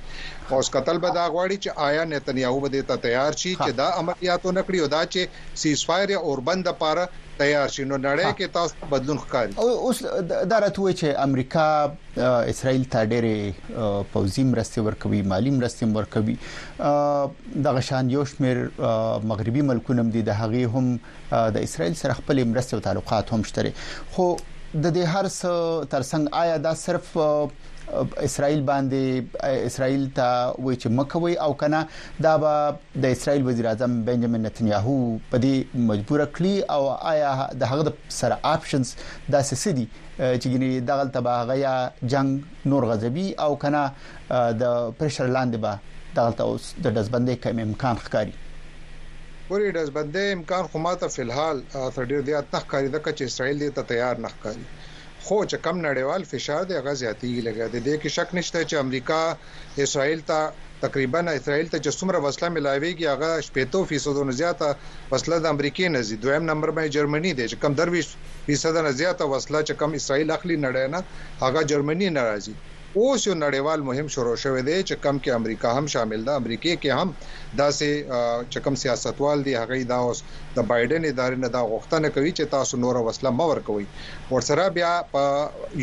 او 0.57 0.61
سکتل 0.69 0.99
به 1.05 1.11
دا 1.17 1.25
غواړي 1.31 1.65
چې 1.65 1.81
آیا 1.89 2.05
نتنیاهو 2.13 2.61
به 2.67 2.85
ته 2.93 3.01
تیار 3.09 3.37
شي 3.43 3.49
چې 3.57 3.77
دا 3.81 3.89
عملیاتو 4.03 4.53
نکړي 4.59 4.85
او 4.85 4.91
دا 4.95 5.03
چې 5.17 5.59
سیسفایر 5.65 6.15
اور 6.21 6.45
بند 6.51 6.71
لپاره 6.71 7.09
تیار 7.41 7.69
شي 7.75 7.85
نو 7.91 7.99
نړۍ 7.99 8.39
کې 8.39 8.55
تاسو 8.57 8.91
بدلون 8.95 9.19
ښکاري 9.25 9.59
او 9.65 9.69
اوس 9.89 10.01
دا 10.53 10.59
راتوي 10.67 10.95
چې 10.95 11.23
امریکا 11.27 11.67
اسرائیل 12.53 12.87
ته 12.95 13.09
ډېرې 13.11 14.13
پوزي 14.17 14.45
مرستې 14.53 14.89
ورکوي 14.91 15.23
مالی 15.35 15.53
مرستې 15.57 15.99
ورکوي 16.01 17.61
د 17.69 17.79
غشان 17.81 18.11
یو 18.17 18.25
شمیر 18.33 18.63
مغربي 19.35 19.67
ملکونو 19.73 20.07
هم 20.07 20.11
دي 20.19 20.25
د 20.31 20.39
هغه 20.43 20.73
هم 20.79 20.97
د 21.59 21.65
اسرائیل 21.71 22.01
سره 22.05 22.19
خپل 22.23 22.43
مرستې 22.45 22.81
او 22.81 22.87
تعلقات 22.91 23.33
هم 23.37 23.49
شته 23.53 24.17
خو 24.17 24.29
د 24.75 24.85
دې 24.97 25.05
هر 25.13 25.27
څه 25.29 25.51
ترڅنګ 25.91 26.27
آیا 26.41 26.57
دا 26.65 26.73
صرف 26.85 27.07
اسرائیل 28.27 28.61
باندې 28.67 29.63
اسرائیل 29.71 30.03
ته 30.19 30.27
وای 30.67 30.77
چې 30.83 30.89
مکوي 30.99 31.33
او 31.47 31.55
کنه 31.63 31.81
دا 32.27 32.35
به 32.45 33.01
د 33.05 33.17
اسرائیل 33.17 33.47
وزیر 33.49 33.67
اعظم 33.71 33.97
بنجامین 34.09 34.43
نتنیاهو 34.47 34.95
په 35.33 35.41
دې 35.45 35.83
مجبور 35.89 36.23
کړی 36.37 36.69
او 36.75 36.89
آیا 37.13 37.33
د 37.63 37.73
هغه 37.73 37.93
سره 38.19 38.37
آپشنز 38.53 38.93
دا 39.33 39.41
څه 39.49 39.75
دي 39.79 39.87
چې 39.95 40.47
ګینه 40.53 40.85
دغه 40.93 41.09
تبا 41.19 41.35
غیا 41.51 41.73
جنگ 42.15 42.69
نور 42.75 42.87
غزبي 42.93 43.27
او 43.49 43.51
کنه 43.67 43.83
د 44.61 44.95
پرشر 45.03 45.35
لاندې 45.39 45.59
به 45.67 45.99
دغه 46.21 46.49
اوس 46.53 46.71
د 46.79 46.89
دزبندې 46.89 47.43
کم 47.49 47.65
امکان 47.67 47.97
ښکاری 48.05 48.39
ګورې 49.53 49.75
ډزبندې 49.77 50.25
امکان 50.37 50.65
خو 50.71 50.77
ماته 50.87 51.07
فلحال 51.17 51.57
ډېر 52.11 52.23
زیات 52.29 52.47
نه 52.53 52.59
ښکاري 52.65 52.89
د 52.93 52.97
کچ 53.07 53.19
اسرائیل 53.29 53.59
دې 53.63 53.71
ته 53.77 53.83
تیار 53.91 54.17
نه 54.25 54.29
ښکاري 54.35 54.65
خو 55.25 55.37
چې 55.51 55.57
کم 55.65 55.77
نړیوال 55.89 56.23
فشار 56.33 56.63
دی 56.69 56.75
هغه 56.81 56.93
زیاتی 57.03 57.31
لګا 57.49 57.67
دی 57.73 57.79
د 57.83 57.85
دې 57.87 57.95
کې 58.01 58.09
شک 58.17 58.29
نشته 58.39 58.61
چې 58.71 58.83
امریکا 58.85 59.21
اسرائیل 59.85 60.21
ته 60.31 60.39
تقریبا 60.85 61.21
اسرائیل 61.39 61.69
ته 61.73 61.79
چې 61.85 61.91
څومره 61.99 62.19
وسله 62.27 62.47
ملایويږي 62.57 63.07
هغه 63.15 63.31
شپېتو 63.47 63.81
فیصدو 63.91 64.23
نه 64.29 64.35
زیاته 64.41 64.69
وسله 65.13 65.37
د 65.41 65.47
امریکای 65.55 65.87
نه 65.95 66.01
زی 66.09 66.17
دویم 66.25 66.45
نمبر 66.51 66.69
باندې 66.77 66.95
جرمني 66.97 67.33
دی 67.39 67.47
چې 67.53 67.57
کم 67.63 67.73
درويش 67.81 68.07
فیصد 68.47 68.75
نه 68.87 68.93
زیاته 69.01 69.25
وسله 69.35 69.59
چې 69.69 69.73
کم 69.81 69.91
اسرائیل 70.01 70.29
اخلي 70.37 70.57
نړۍ 70.67 70.85
نه 70.95 71.01
هغه 71.45 71.61
جرمني 71.71 72.09
ناراضي 72.17 72.55
اوس 72.97 73.27
یو 73.27 73.35
نړیوال 73.35 73.83
مهم 73.87 74.09
شروع 74.13 74.33
شوې 74.45 74.63
دی 74.69 74.77
چې 74.89 74.95
کم 75.05 75.19
کې 75.23 75.31
امریکا 75.41 75.71
هم 75.75 75.87
شامل 75.93 76.25
ده 76.29 76.33
امریکای 76.41 76.73
کې 76.83 76.91
هم 76.99 77.15
داسې 77.61 78.49
چکم 78.57 78.75
سیاستوال 78.83 79.43
دی 79.49 79.55
هغه 79.59 79.79
دا 79.91 79.99
اوس 80.07 80.23
د 80.57 80.67
بایدن 80.71 81.05
ادارې 81.11 81.39
نه 81.45 81.49
دا 81.59 81.61
غوښتنه 81.73 82.09
کوي 82.17 82.33
چې 82.39 82.43
تاسو 82.57 82.77
نور 82.87 82.97
وسله 83.11 83.31
مور 83.43 83.61
کوي 83.69 83.87
ورسره 84.33 84.65
بیا 84.81 84.91
په 85.13 85.23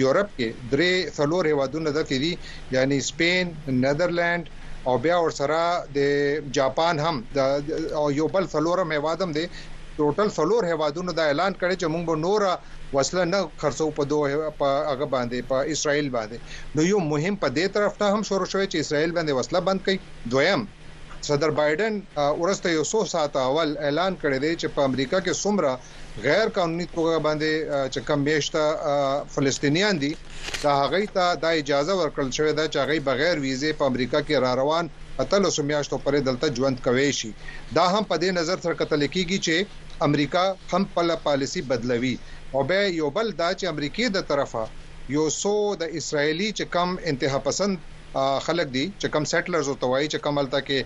یورپ 0.02 0.30
کې 0.38 0.50
درې 0.76 0.92
څلور 1.20 1.48
هوادونه 1.52 1.90
ده 2.00 2.04
کړي 2.12 2.76
یعنی 2.80 3.00
سپین 3.12 3.56
نیدرلند 3.86 4.46
او 4.90 4.98
بیا 5.08 5.18
ورسره 5.28 5.64
د 6.00 6.54
جاپان 6.62 7.00
هم 7.08 7.24
د 7.40 7.74
یو 8.20 8.28
بل 8.36 8.48
څلورم 8.58 8.92
هوادم 9.00 9.32
دی 9.40 9.48
ټوټل 10.00 10.30
څلور 10.42 10.62
هوادونو 10.74 11.12
دا 11.20 11.24
اعلان 11.28 11.54
کړی 11.56 11.76
چې 11.82 11.88
موږ 11.96 12.04
به 12.12 12.16
نور 12.26 12.50
وسله 12.96 13.24
نه 13.32 13.40
خرڅو 13.62 13.86
په 14.00 14.04
دوه 14.12 14.52
په 14.60 14.68
هغه 14.90 15.08
باندې 15.16 15.48
په 15.52 15.76
اسرائیل 15.76 16.10
باندې 16.16 16.38
نو 16.76 16.82
یو 16.90 17.00
مهم 17.12 17.36
په 17.44 17.50
دې 17.58 17.68
طرف 17.78 17.98
ته 18.02 18.16
هم 18.16 18.22
شروع 18.32 18.48
شوی 18.54 18.66
چې 18.68 18.86
اسرائیل 18.86 19.12
باندې 19.18 19.40
وسله 19.40 19.60
بند 19.70 19.86
کړي 19.86 19.98
دویم 20.36 20.62
صدر 21.30 21.52
بایدن 21.60 21.96
ورسته 22.44 22.68
یو 22.74 22.86
څو 22.92 23.00
ساعت 23.14 23.36
اول 23.44 23.70
اعلان 23.90 24.18
کړی 24.22 24.40
دی 24.46 24.52
چې 24.62 24.76
په 24.76 24.86
امریکا 24.90 25.18
کې 25.26 25.42
څومره 25.44 25.72
غیر 26.28 26.54
قانوني 26.58 26.86
توګه 26.96 27.26
باندې 27.26 27.52
چې 27.94 28.06
کم 28.10 28.24
میشته 28.28 29.26
فلسطینیان 29.36 30.00
دي 30.04 30.12
دا 30.64 30.78
هغه 30.84 31.02
ته 31.18 31.26
د 31.44 31.60
اجازه 31.64 31.98
ورکړل 31.98 32.30
شوې 32.38 32.54
ده 32.60 32.70
چې 32.72 32.78
هغه 32.84 33.06
بغیر 33.10 33.44
ویزه 33.48 33.80
په 33.82 33.92
امریکا 33.94 34.22
کې 34.28 34.46
را 34.46 34.54
روان 34.62 34.94
اتلو 35.26 35.52
سمیاشتو 35.58 36.00
پرې 36.08 36.20
دلته 36.30 36.56
ژوند 36.62 36.82
کوي 36.88 37.12
شي 37.20 37.32
دا 37.78 37.86
هم 37.94 38.04
په 38.12 38.16
دې 38.24 38.30
نظر 38.40 38.64
سره 38.66 38.80
کتل 38.84 39.06
کیږي 39.06 39.38
چې 39.46 39.86
امریکا 40.10 40.44
هم 40.74 40.84
په 40.98 41.16
پالیسی 41.30 41.62
بدلوي 41.70 42.16
او 42.56 42.64
به 42.64 42.76
یو 42.92 43.10
بل 43.16 43.28
دا 43.40 43.48
چې 43.60 43.66
امریکای 43.74 44.10
د 44.16 44.22
طرفه 44.28 44.64
یو 45.16 45.24
سو 45.42 45.54
د 45.82 45.96
اسرایلی 46.00 46.48
چې 46.58 46.64
کم 46.76 46.90
انتها 47.12 47.40
پسند 47.48 47.78
خلک 48.46 48.68
دي 48.76 48.84
چې 49.02 49.08
کم 49.16 49.24
سټلرز 49.32 49.68
او 49.70 49.76
توای 49.84 50.06
چې 50.12 50.18
کم 50.28 50.38
الته 50.44 50.60
کې 50.68 50.80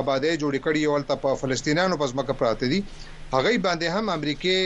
آبادې 0.00 0.32
جوړې 0.42 0.60
کړې 0.66 0.80
او 0.88 0.94
الته 1.00 1.14
په 1.24 1.30
فلسطینانو 1.42 2.00
پس 2.02 2.10
مکه 2.20 2.34
پراته 2.42 2.66
دي 2.72 2.80
هغه 3.34 3.58
باندې 3.66 3.86
هم 3.96 4.08
امریکای 4.18 4.60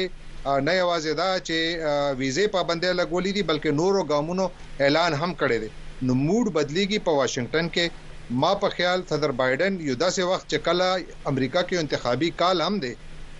نه 0.66 0.74
یوازې 0.82 1.12
دا 1.22 1.30
چې 1.48 2.18
ویزه 2.20 2.44
پابندې 2.56 2.88
لګولې 3.00 3.30
دي 3.36 3.42
بلکې 3.50 3.70
نورو 3.82 4.02
ګامونو 4.12 4.46
اعلان 4.86 5.12
هم 5.22 5.30
کړی 5.44 5.58
دی 5.62 5.70
نو 6.06 6.12
موډ 6.26 6.46
بدلیږي 6.58 6.98
په 7.08 7.12
واشنگټن 7.20 7.66
کې 7.74 8.36
ما 8.44 8.52
په 8.62 8.68
خیال 8.76 9.06
صدر 9.10 9.30
بایدن 9.40 9.72
یو 9.88 9.94
داسې 10.04 10.22
وخت 10.30 10.46
چې 10.52 10.58
کله 10.66 10.88
امریکا 11.32 11.60
کې 11.68 11.74
انتخابي 11.84 12.30
کال 12.42 12.62
هم 12.68 12.80
دی 12.84 12.94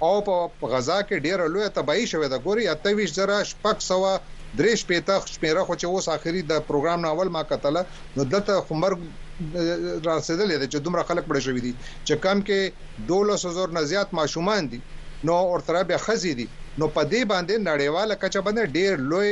او 0.05 0.15
په 0.61 0.67
غزا 0.73 0.99
کې 1.09 1.21
ډیره 1.27 1.45
لوی 1.53 1.69
تباہي 1.77 2.07
شوې 2.13 2.29
ده 2.33 2.39
ګوري 2.47 2.65
28000 2.73 4.21
درې 4.59 4.73
شپې 4.83 4.99
ته 5.07 5.15
شمیره 5.35 5.63
خو 5.67 5.75
چې 5.81 5.87
اوس 5.89 6.07
اخري 6.17 6.41
د 6.43 6.55
پروګرام 6.69 7.01
ناول 7.05 7.29
ما 7.37 7.43
کتل 7.51 7.77
نو 8.17 8.23
دلته 8.33 8.55
خمر 8.69 8.93
راسېدلې 9.01 10.57
ده 10.63 10.67
چې 10.73 10.79
دومره 10.87 11.03
خلک 11.09 11.25
پړې 11.29 11.41
شوې 11.47 11.61
دي 11.67 11.73
چې 12.07 12.15
کم 12.25 12.39
کې 12.49 12.61
12000 13.09 13.77
نه 13.77 13.83
زیات 13.93 14.09
ماشومان 14.21 14.63
دي 14.73 14.81
نو 15.27 15.35
اورتره 15.53 15.83
بیا 15.89 15.99
خزي 16.07 16.33
دي 16.41 16.47
نو 16.79 16.87
په 16.97 17.03
دې 17.13 17.23
باندې 17.33 17.57
نړیواله 17.71 18.15
کچه 18.25 18.41
باندې 18.47 18.73
ډېر 18.79 18.93
لوی 19.11 19.31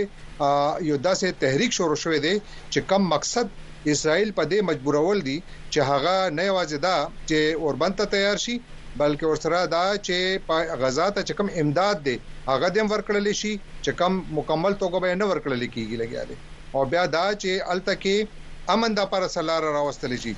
یو 0.91 0.97
داسې 1.09 1.27
تحریک 1.45 1.71
شروع 1.79 1.99
شوې 2.05 2.19
دي 2.27 2.35
چې 2.73 2.81
کم 2.93 3.03
مقصد 3.15 3.47
اسرائیل 3.93 4.31
په 4.39 4.45
دې 4.51 4.61
مجبورول 4.71 5.19
دي 5.31 5.39
چې 5.73 5.81
هغه 5.91 6.17
نه 6.41 6.45
واځي 6.59 6.79
دا 6.89 6.97
چې 7.29 7.39
اوربند 7.65 7.95
ته 8.01 8.05
تیار 8.17 8.39
شي 8.47 8.57
بلکې 9.01 9.29
ورسره 9.31 9.59
دا 9.75 9.85
چې 10.07 10.79
غزا 10.83 11.07
ته 11.19 11.21
چې 11.29 11.37
کم 11.41 11.49
امداد 11.63 12.03
دی 12.09 12.17
هغه 12.49 12.69
دیم 12.79 12.87
ورکړل 12.93 13.27
شي 13.43 13.53
چې 13.85 13.91
کم 14.01 14.19
مکمل 14.39 14.77
توګه 14.83 14.99
به 15.05 15.15
نه 15.23 15.27
ورکړل 15.33 15.63
کیږي 15.75 15.97
لګیاله 16.03 16.37
او 16.79 16.85
بیا 16.97 17.03
دا 17.19 17.25
چې 17.43 17.71
التکه 17.75 18.43
امن 18.75 18.95
د 18.99 19.09
پر 19.15 19.27
سلار 19.37 19.67
راوستل 19.79 20.17
شي 20.27 20.33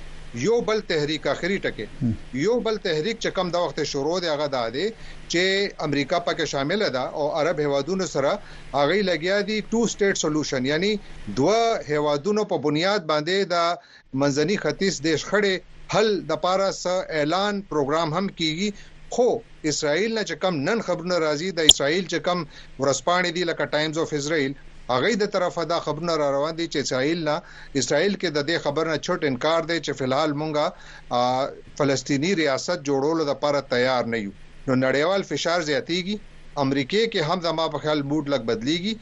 یو 0.46 0.54
بل 0.68 0.80
تحریک 0.92 1.26
اخري 1.34 1.58
ټکه 1.66 2.14
یو 2.46 2.54
بل 2.68 2.80
تحریک 2.86 3.20
چې 3.24 3.34
کم 3.38 3.52
د 3.56 3.60
وخت 3.66 3.78
شروع 3.92 4.16
دی 4.24 4.32
هغه 4.32 4.48
دا 4.56 4.64
دی 4.78 4.86
چې 4.88 5.86
امریکا 5.88 6.20
پکې 6.30 6.50
شامل 6.54 6.86
ده 6.98 7.04
او 7.20 7.28
عرب 7.42 7.60
هوادونو 7.66 8.08
سره 8.14 8.32
هغه 8.48 9.06
لګیا 9.10 9.42
دي 9.50 9.60
ټو 9.70 9.84
سټیټ 9.94 10.24
سولوشن 10.24 10.70
یعنی 10.72 10.92
دوه 11.40 11.94
هوادونو 11.94 12.48
په 12.54 12.64
بنیاد 12.68 13.08
باندې 13.12 13.54
د 13.54 14.20
منځني 14.24 14.60
ختیځ 14.64 15.04
دیش 15.08 15.30
خړې 15.30 15.64
حل 15.94 16.08
د 16.30 16.36
پاره 16.44 16.68
س 16.76 17.02
اعلان 17.18 17.58
پروګرام 17.72 18.14
هم 18.16 18.26
کیږي 18.38 18.68
خو 19.14 19.26
اسرائیل 19.72 20.10
نه 20.18 20.22
چې 20.28 20.36
کم 20.44 20.54
نن 20.68 20.78
خبرونه 20.86 21.16
راځي 21.24 21.50
د 21.58 21.68
اسرائیل 21.72 22.04
چې 22.12 22.18
کم 22.28 22.38
ورسپانې 22.82 23.30
دي 23.36 23.44
لکه 23.50 23.68
ټایمز 23.74 23.96
اف 24.04 24.14
اسرائیل 24.18 24.52
هغه 24.92 25.12
د 25.20 25.30
طرفه 25.36 25.64
دا 25.72 25.78
خبرونه 25.84 26.16
را 26.22 26.28
روان 26.36 26.56
دي 26.60 26.66
چې 26.72 26.78
اسرائیل 26.86 27.20
نه 27.28 27.34
اسرائیل 27.82 28.14
کې 28.20 28.28
د 28.36 28.46
دې 28.48 28.56
خبر 28.64 28.90
نه 28.92 28.96
چټ 29.06 29.20
انکار 29.30 29.62
دی 29.70 29.78
چې 29.86 29.98
فلحال 30.00 30.32
مونږه 30.42 31.56
فلسطینی 31.80 32.32
ریاست 32.42 32.78
جوړولو 32.90 33.22
لپاره 33.32 33.64
تیار 33.74 34.02
نه 34.14 34.18
یو 34.24 34.30
نو 34.66 34.74
نړیوال 34.84 35.22
فشار 35.32 35.60
زیاتیږي 35.70 36.16
امریکې 36.64 37.02
کې 37.12 37.30
هم 37.30 37.46
زما 37.48 37.64
په 37.74 37.84
خیال 37.84 38.00
موډ 38.10 38.32
لګ 38.34 38.48
بدلیږي 38.50 38.94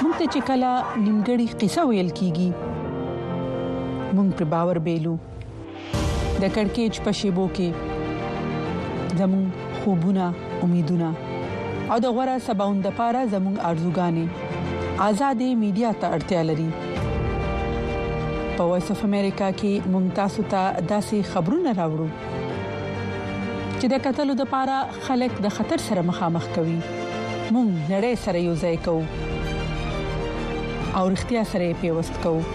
موږ 0.03 0.13
ته 0.19 0.25
چې 0.33 0.39
کله 0.49 0.71
نیمګړی 1.05 1.47
قصه 1.63 1.81
ویل 1.89 2.09
کیږي 2.19 2.49
موږ 4.15 4.29
پر 4.39 4.45
باور 4.53 4.77
بیلو 4.87 5.15
د 6.41 6.43
کڑکېچ 6.55 6.93
په 7.09 7.17
شیبو 7.19 7.45
کې 7.55 7.69
زمون 9.19 9.45
خوبونه 9.81 10.25
امیدونه 10.69 11.09
او 11.91 11.97
د 12.05 12.07
غوړه 12.15 12.35
سباوند 12.47 12.81
لپاره 12.89 13.19
زمون 13.35 13.55
ارزوګانې 13.57 14.25
آزادې 15.09 15.49
میډیا 15.61 15.91
ته 16.03 16.07
اړتیا 16.19 16.41
لري 16.51 16.69
په 18.57 18.65
وایس 18.69 18.89
اف 18.93 18.99
امریکا 19.05 19.47
کې 19.59 19.73
ممتاز 19.91 20.33
ته 20.51 20.63
داسې 20.89 21.17
خبرونه 21.29 21.69
راوړو 21.77 22.07
چې 23.79 23.89
د 23.93 24.01
قتلو 24.07 24.35
د 24.41 24.49
پاره 24.51 24.75
خلک 25.07 25.39
د 25.45 25.53
خطر 25.55 25.81
سره 25.85 26.03
مخامخ 26.09 26.45
کوي 26.57 26.75
مونږ 26.81 27.71
نړۍ 27.93 28.19
سره 28.27 28.43
یو 28.47 28.53
ځای 28.65 28.77
کوو 28.89 29.01
او 30.99 31.03
اړتیا 31.07 31.43
سره 31.55 31.71
پیوست 31.85 32.21
کوو 32.27 32.45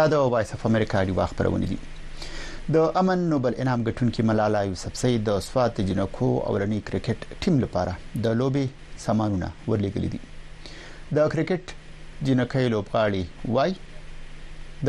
دا 0.00 0.04
د 0.18 0.20
وایس 0.36 0.56
اف 0.58 0.66
امریکا 0.74 1.04
لوي 1.12 1.24
خبرونه 1.36 1.66
دي 1.74 1.78
د 2.68 2.76
امن 3.00 3.18
نوبل 3.32 3.52
انعام 3.62 3.80
ګټونکې 3.88 4.22
ملاله 4.28 4.58
یوسف 4.70 4.92
سید 5.02 5.20
د 5.28 5.38
سوات 5.48 5.74
جنکو 5.88 6.26
اورنی 6.48 6.80
کرکټ 6.88 7.18
ټیم 7.44 7.54
لپاره 7.64 7.92
د 8.26 8.36
لوبي 8.40 8.64
سامانونه 9.04 9.48
ورلګل 9.70 10.04
دي 10.14 10.20
د 11.18 11.30
کرکټ 11.32 11.64
جنکې 12.26 12.66
لوبغاړي 12.72 13.24
وای 13.54 13.72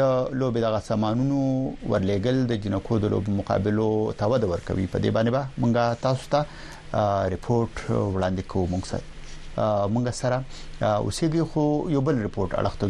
د 0.01 0.35
لوبي 0.41 0.59
دغه 0.65 0.79
سامانونو 0.89 1.39
ورلګل 1.91 2.37
د 2.51 2.61
جنکو 2.65 2.99
د 3.05 3.11
لوب 3.15 3.29
مقابلو 3.39 3.89
ته 4.21 4.25
ود 4.33 4.43
ورکوي 4.53 4.85
په 4.93 4.97
دې 5.03 5.09
باندې 5.15 5.31
به 5.31 5.43
مونږه 5.61 5.85
تاسو 6.05 6.23
ته 6.33 6.41
ریپورت 7.37 7.73
وړاندې 8.15 8.43
کوو 8.53 8.67
مونږ 8.73 8.83
سره 8.91 9.89
مونږ 9.93 10.05
سره 10.21 10.37
اوسېږي 11.03 11.43
خو 11.53 11.63
یو 11.97 12.01
بل 12.11 12.15
ریپورت 12.27 12.51
اړه 12.59 12.71
ته 12.79 12.85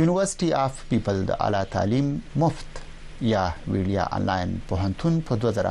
یونیورسيټي 0.00 0.48
اف 0.64 0.84
پیپل 0.94 1.24
د 1.30 1.42
اعلی 1.42 1.64
تعلیم 1.76 2.16
مفت 2.44 2.70
یا 3.22 3.44
ویډیا 3.74 4.02
انلاین 4.16 4.50
په 4.68 4.76
هنتون 4.84 5.20
په 5.26 5.36
2000 5.44 5.70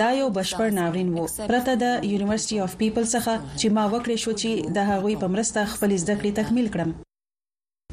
دا 0.00 0.10
یو 0.20 0.28
بشپړ 0.38 0.68
ناورین 0.78 1.08
وو 1.16 1.22
پرته 1.50 1.72
د 1.82 2.04
یونیورسيټي 2.10 2.58
اف 2.64 2.72
پیپل 2.82 3.04
څخه 3.14 3.32
چې 3.58 3.66
ما 3.78 3.84
وکړې 3.94 4.16
شو 4.26 4.32
چې 4.42 4.50
د 4.78 4.86
هغوی 4.90 5.14
په 5.24 5.32
مرسته 5.34 5.66
خپل 5.74 5.90
زده 6.04 6.14
کړې 6.20 6.32
تکمیل 6.40 6.68
کړم 6.76 6.90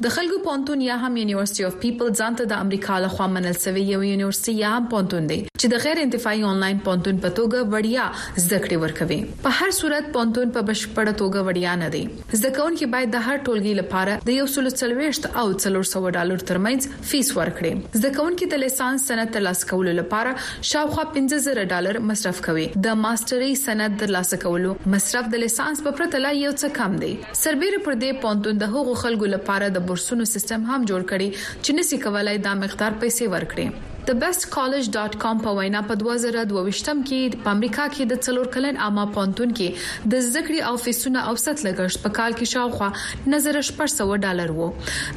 د 0.08 0.16
خلکو 0.20 0.36
پونتون 0.48 0.80
یا 0.90 0.96
هم 1.06 1.12
یونیورسيټي 1.20 1.62
اف 1.70 1.74
پیپل 1.88 2.08
ځانته 2.20 2.42
د 2.54 2.66
امریکا 2.66 2.96
له 3.06 3.18
خوا 3.18 3.26
منل 3.36 3.56
شوی 3.68 3.82
یو 3.92 4.00
یونیورسيټي 4.10 4.52
یا 4.66 4.70
هم 4.76 4.84
پونتون 4.94 5.24
دی 5.32 5.40
چې 5.60 5.70
د 5.72 5.80
غیر 5.84 5.98
انتفاعي 6.02 6.42
انلاین 6.50 6.78
پونتون 6.84 7.16
په 7.22 7.30
توګه 7.38 7.66
وړیا 7.72 8.04
زکړې 8.42 8.76
ورکوي 8.82 9.18
په 9.46 9.56
هر 9.56 9.72
صورت 9.78 10.06
پونتون 10.14 10.52
په 10.54 10.66
بشپړه 10.68 11.12
توګه 11.20 11.42
وړیا 11.48 11.72
نه 11.80 11.88
دی 11.94 12.00
زکون 12.42 12.78
کې 12.78 12.92
باید 12.94 13.10
د 13.14 13.22
هر 13.26 13.40
ټولګي 13.48 13.74
لپاره 13.80 14.14
د 14.28 14.36
یو 14.38 14.46
سل 14.52 14.70
څلويشت 14.74 15.28
او 15.42 15.82
400 15.82 16.16
ډالر 16.20 16.44
ترمنځ 16.52 17.12
فیس 17.12 17.32
ورکړي 17.40 18.00
زکون 18.04 18.38
کې 18.40 18.54
د 18.54 18.62
لیسانس 18.64 19.06
سند 19.12 19.34
ترلاسه 19.36 19.70
کولو 19.74 19.94
لپاره 20.00 20.34
شاوخوا 20.70 21.06
15000 21.18 21.68
ډالر 21.74 22.00
مصرف 22.12 22.42
کوي 22.48 22.66
د 22.88 22.98
ماستری 23.04 23.52
سند 23.66 24.00
ترلاسه 24.04 24.40
کولو 24.46 24.72
مصرف 24.96 25.30
د 25.36 25.44
لیسانس 25.46 25.86
په 25.88 25.98
پرتله 26.00 26.34
یو 26.40 26.54
څه 26.56 26.78
کم 26.80 26.98
دی 27.04 27.12
سربېره 27.14 27.86
پر 27.88 28.00
دې 28.04 28.24
پونتون 28.26 28.64
د 28.64 28.74
هغو 28.78 28.96
خلکو 29.04 29.32
لپاره 29.36 29.72
د 29.78 29.86
بورسونو 29.92 30.32
سیستم 30.34 30.66
هم 30.72 30.82
جوړ 30.90 31.10
کړي 31.14 31.40
چې 31.44 31.80
نسی 31.82 32.02
کولای 32.08 32.44
دا 32.50 32.58
مقدار 32.66 33.00
پیسې 33.04 33.32
ورکړي 33.38 33.70
thebestcollege.com 34.10 35.40
په 35.46 35.54
وینا 35.56 35.80
په 35.88 35.94
2022م 36.02 37.02
کې 37.08 37.40
په 37.44 37.52
امریکا 37.56 37.84
کې 37.96 38.06
د 38.12 38.20
څلور 38.26 38.48
کلن 38.56 38.78
عامه 38.86 39.04
پونتون 39.16 39.52
کې 39.60 40.08
د 40.14 40.24
زګړي 40.28 40.60
او 40.70 40.80
فیسونه 40.86 41.22
اوسط 41.32 41.62
لګښت 41.68 42.02
په 42.06 42.14
کال 42.18 42.36
کې 42.40 42.54
شاوخوا 42.56 43.30
نظر 43.36 43.60
400 43.80 44.08
ډالر 44.26 44.54
وو 44.58 44.68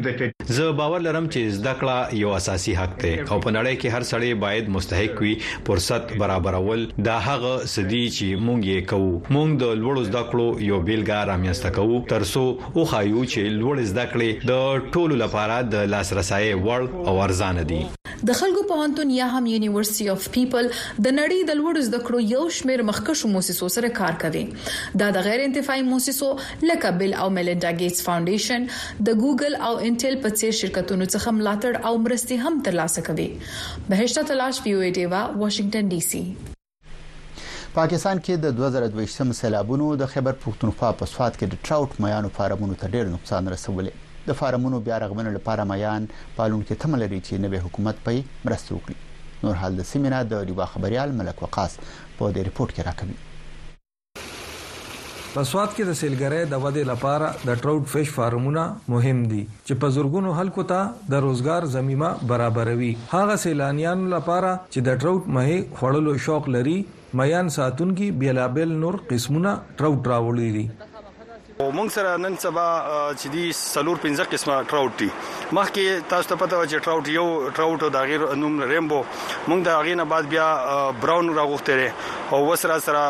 ورکوي 0.00 0.08
زه 0.56 0.70
باور 0.80 1.00
لرم 1.06 1.28
چې 1.34 1.54
زده 1.58 1.72
کړه 1.82 2.18
یو 2.22 2.32
اساسي 2.38 2.74
حق 2.80 2.94
دی 3.02 3.12
او 3.20 3.36
په 3.46 3.52
نړۍ 3.56 3.74
کې 3.82 3.94
هر 3.94 4.06
سړی 4.10 4.32
باید 4.44 4.70
مستحق 4.76 5.22
وي 5.26 5.34
فرصت 5.68 6.14
برابرول 6.24 6.86
دا 7.08 7.16
هغه 7.28 7.54
سدي 7.74 8.02
چې 8.18 8.44
مونږ 8.46 8.60
یې 8.72 8.90
کوو 8.94 9.12
مونږ 9.36 9.62
د 9.64 9.76
لوړو 9.84 10.06
زده 10.10 10.22
کړو 10.30 10.48
یو 10.70 10.80
بیلګه 10.90 11.28
رامنځته 11.32 11.76
کوو 11.78 12.02
ترڅو 12.14 12.46
او 12.74 12.88
خایو 12.94 13.28
چې 13.32 13.58
لوړ 13.62 13.84
زده 13.94 14.06
کړې 14.12 14.50
د 14.52 14.92
ټولو 14.96 15.22
لپاره 15.24 15.60
د 15.76 15.84
لاسرسي 15.94 16.52
وړ 16.66 17.10
او 17.12 17.20
ارزان 17.28 17.64
دي 17.72 17.82
د 18.28 18.36
خلکو 18.38 18.62
پوهنتون 18.70 19.10
یا 19.16 19.26
هم 19.34 19.46
یونیورسيټي 19.50 20.08
اف 20.14 20.24
پیپل 20.32 20.66
د 20.72 21.12
نړۍ 21.18 21.38
د 21.50 21.54
لوړو 21.60 21.84
زده 21.86 22.00
کړو 22.08 22.20
یو 22.32 22.40
شمېر 22.56 22.82
مخکښو 22.88 23.30
موسسو 23.34 23.68
سره 23.76 23.90
کار 23.98 24.18
کوي 24.24 24.42
دا 25.02 25.08
د 25.16 25.24
غیر 25.26 25.42
انتفاعي 25.44 25.84
موسسو 25.86 26.28
لکه 26.70 26.90
بل 27.02 27.14
او 27.22 27.28
میلینډا 27.36 27.70
ګیټس 27.80 28.04
فاونډیشن 28.08 28.66
د 29.10 29.16
ګوګل 29.22 29.56
او 29.68 29.70
انټل 29.88 30.18
په 30.26 30.34
څیر 30.42 30.58
شرکتونو 30.60 31.06
څخه 31.14 31.34
ملاتړ 31.38 31.80
او 31.92 31.94
مرستې 32.08 32.44
هم 32.48 32.60
ترلاسه 32.68 33.06
کوي 33.08 33.26
بهشته 33.94 34.26
تلاش 34.32 34.62
ویو 34.66 34.92
ډیوا 35.00 35.22
واشنگټن 35.38 35.90
ډي 35.94 36.02
سي 36.10 36.22
پاکستان 37.80 38.22
کې 38.26 38.44
د 38.44 38.54
2022 38.60 39.40
سیلابونو 39.40 39.88
د 40.04 40.12
خبر 40.18 40.38
پښتونخوا 40.46 40.92
په 41.02 41.10
سواد 41.14 41.40
کې 41.42 41.56
د 41.56 41.66
ټراوټ 41.68 42.06
میانو 42.06 42.34
فارمونو 42.40 42.80
ته 42.84 42.94
ډېر 42.94 43.16
نقصان 43.16 43.52
رسولي 43.56 43.96
د 44.28 44.36
فارمونو 44.40 44.78
بیا 44.88 44.98
رغبنې 45.04 45.30
لپاره 45.38 45.64
میان 45.72 46.06
پالون 46.38 46.62
کې 46.68 46.78
تمل 46.84 47.00
لري 47.04 47.20
چې 47.26 47.42
نوې 47.46 47.58
حکومت 47.66 48.02
پي 48.08 48.16
مرسته 48.46 48.74
وکړي 48.76 49.46
نور 49.46 49.54
حال 49.62 49.78
د 49.80 49.88
سیمینا 49.90 50.20
د 50.32 50.42
ریوا 50.52 50.66
خبريال 50.76 51.14
ملک 51.20 51.42
وقاص 51.46 51.76
په 52.18 52.30
دې 52.36 52.42
ریپورت 52.50 52.72
کې 52.76 52.86
راکوي 52.90 53.18
په 55.32 55.42
سواد 55.48 55.72
کې 55.74 55.84
د 55.88 55.92
سیلګرۍ 56.00 56.40
د 56.52 56.62
ودې 56.62 56.84
لپاره 56.92 57.26
د 57.50 57.60
ټراوټ 57.62 57.84
فش 57.94 58.08
فارمونه 58.18 58.64
مهم 58.94 59.18
دي 59.32 59.42
چې 59.66 59.80
په 59.84 59.94
زورګونو 59.98 60.36
خلکو 60.40 60.64
ته 60.74 60.86
د 61.14 61.22
روزګار 61.26 61.68
زميمه 61.76 62.10
برابروي 62.34 62.90
هغه 63.14 63.36
سیلانيانو 63.46 64.10
لپاره 64.16 64.52
چې 64.72 64.80
د 64.90 65.00
ټراوټ 65.04 65.22
مې 65.38 65.80
خړلو 65.80 66.16
شوق 66.28 66.50
لري 66.58 66.78
میان 67.22 67.52
ساتونکي 67.58 68.10
بیلابل 68.24 68.76
نور 68.84 69.02
قسمونه 69.14 69.54
ټراوټ 69.76 70.14
راوړي 70.16 70.54
دي 70.60 70.68
مونږ 71.76 71.88
سره 71.96 72.16
نن 72.24 72.36
سبا 72.44 72.66
چې 73.20 73.28
دی 73.34 73.42
سلور 73.58 74.00
15 74.04 74.28
قسمه 74.34 74.54
ټراوټ 74.70 74.96
دي 75.02 75.08
مخکې 75.58 76.06
تاسو 76.12 76.28
ته 76.32 76.40
پته 76.42 76.60
و 76.60 76.66
چې 76.66 76.84
ټراوټ 76.86 77.14
یو 77.16 77.52
ټراوټ 77.58 77.84
د 77.96 78.08
غیر 78.10 78.24
نوم 78.42 78.56
ریمبو 78.72 79.00
مونږ 79.04 79.60
د 79.68 79.82
غینه 79.88 80.06
بعد 80.14 80.30
بیا 80.34 80.46
براون 81.04 81.32
راغوښته 81.38 82.36
او 82.36 82.40
وسره 82.50 82.78
سره 82.86 83.02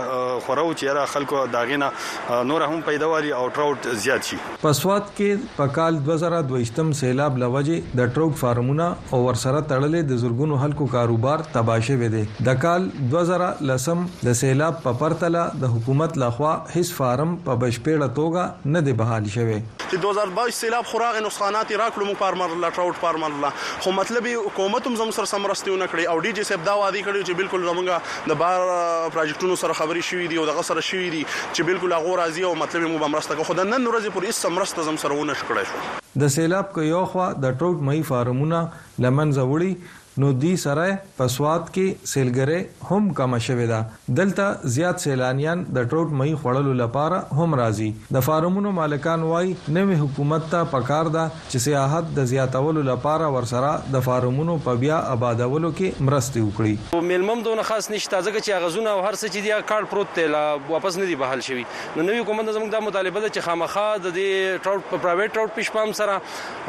خورو 0.47 0.64
چې 0.80 0.97
را 0.99 1.05
خلکو 1.12 1.42
داغینه 1.53 2.42
نور 2.51 2.64
هم 2.72 2.80
پیداواري 2.88 3.30
او 3.40 3.44
ټراوټ 3.59 3.99
زیات 4.07 4.30
شي 4.30 4.38
پسواد 4.62 5.11
کې 5.16 5.53
په 5.59 5.74
کال 5.78 6.01
2022م 6.11 6.90
سیلاب 7.03 7.38
لوجه 7.44 7.76
د 8.03 8.12
ټروټ 8.16 8.40
فارمونه 8.42 8.88
او 8.88 9.22
ورسره 9.26 9.62
تړلې 9.74 10.11
د 10.11 10.22
زورګونو 10.24 10.61
خلکو 10.64 10.90
کاروبار 10.97 11.47
تباشه 11.59 11.99
وې 12.01 12.14
دي 12.16 12.51
د 12.51 12.61
کال 12.66 12.90
2010م 13.16 14.05
د 14.30 14.38
سیلاب 14.42 14.82
په 14.88 15.01
پرتله 15.05 15.47
د 15.64 15.74
حکومت 15.76 16.20
لخوا 16.24 16.55
هیڅ 16.76 16.92
فارم 17.01 17.36
په 17.49 17.59
بشپړه 17.64 18.12
توګه 18.20 18.74
نه 18.74 18.84
دی 18.90 18.97
بحال 19.05 19.32
شوی 19.38 19.57
چې 19.61 20.05
2022 20.09 20.61
سیلاب 20.64 20.90
خوراغ 20.94 21.22
نقصانات 21.30 21.74
راکړو 21.78 22.07
موږ 22.07 22.22
فارمر 22.26 22.53
لټراوټ 22.59 23.03
فارمر 23.07 23.34
الله 23.37 23.53
خو 23.84 23.91
مطلب 24.01 24.24
حکومت 24.49 24.87
هم 24.87 24.95
زموږ 25.01 25.12
سره 25.18 25.28
سمرستیونه 25.32 25.87
کړی 25.95 26.07
او 26.12 26.16
ډي 26.26 26.32
جی 26.41 26.45
صاحب 26.51 26.64
دا 26.68 26.74
وادي 26.80 27.03
کړی 27.09 27.28
چې 27.28 27.41
بالکل 27.43 27.66
زمونږ 27.70 28.32
د 28.32 28.41
بار 28.43 28.64
پروجیکټونو 28.70 29.61
سره 29.64 29.78
خبري 29.80 30.05
شوې 30.09 30.30
دي 30.32 30.41
او 30.43 30.47
دغه 30.53 30.64
سره 30.70 30.84
شوې 30.91 31.09
دي 31.16 31.22
چې 31.28 31.70
بالکل 31.70 31.97
هغه 31.99 32.16
راضي 32.22 32.47
او 32.51 32.55
مطلب 32.64 32.89
مو 32.95 33.03
بمرسته 33.05 33.49
خو 33.51 33.59
د 33.61 33.70
نن 33.72 33.87
ورځې 33.91 34.16
پورې 34.16 34.26
هیڅ 34.30 34.41
سمرسته 34.49 34.89
زم 34.91 35.01
سره 35.05 35.20
ونه 35.20 35.39
شکړای 35.43 35.70
شو 35.72 36.22
د 36.24 36.34
سیلاب 36.39 36.72
کو 36.78 36.89
یو 36.91 37.05
خوا 37.14 37.28
د 37.45 37.47
ټروټ 37.47 37.89
مې 37.89 38.11
فارمونه 38.11 38.61
لمن 39.07 39.34
زوړی 39.39 39.72
نو 40.23 40.29
دی 40.43 40.51
سره 40.61 40.85
پسواد 41.17 41.64
کې 41.73 42.11
سیلګره 42.11 42.91
هم 42.91 43.09
کم 43.17 43.35
شوې 43.47 43.64
ده 43.71 44.12
دلته 44.21 44.69
زیات 44.77 45.03
سیلانیان 45.05 45.64
د 45.79 45.89
ټروټ 45.91 46.14
مې 46.21 46.39
خړلو 46.45 46.71
لپاره 46.79 47.19
هم 47.41 47.57
راځي 47.61 47.89
د 48.17 48.25
فارمونو 48.29 48.73
مالکان 48.79 49.27
وای 49.31 49.51
نوې 49.79 49.99
حکومت 50.03 50.47
ته 50.55 50.69
پکار 50.75 51.11
ده 51.17 51.25
چې 51.33 51.64
سیاحت 51.67 52.09
د 52.21 52.29
زیاتولو 52.33 52.85
لپاره 52.91 53.27
ورسره 53.37 53.73
د 53.99 54.05
فارمونو 54.09 54.55
په 54.71 54.81
بیا 54.87 55.03
آبادولو 55.17 55.73
کې 55.75 56.09
مرستې 56.09 56.49
وکړي 56.49 56.95
په 56.95 57.07
ملمم 57.11 57.45
دونه 57.49 57.67
خاص 57.73 57.91
نشته 57.97 58.23
ځکه 58.29 58.47
چې 58.47 58.64
غزونه 58.67 58.95
او 58.97 59.05
هر 59.09 59.14
څه 59.19 59.37
چې 59.37 59.47
دی 59.49 59.69
کار 59.75 59.91
پروت 59.93 60.17
دی 60.21 60.27
واپس 60.77 60.99
نه 61.03 61.11
دی 61.12 61.21
بحال 61.25 61.45
شوی 61.51 61.67
نو 61.67 62.07
نوې 62.07 62.25
حکومت 62.25 62.51
زموږ 62.53 62.79
د 62.79 62.87
مطالبه 62.89 63.27
ده 63.27 63.35
چې 63.37 63.51
خامخا 63.51 63.85
د 63.93 64.17
دې 64.17 64.64
ټروټ 64.64 64.97
په 64.97 65.05
پرایویټ 65.05 65.37
ټروټ 65.37 65.61
پښپام 65.61 65.95
سره 66.03 66.19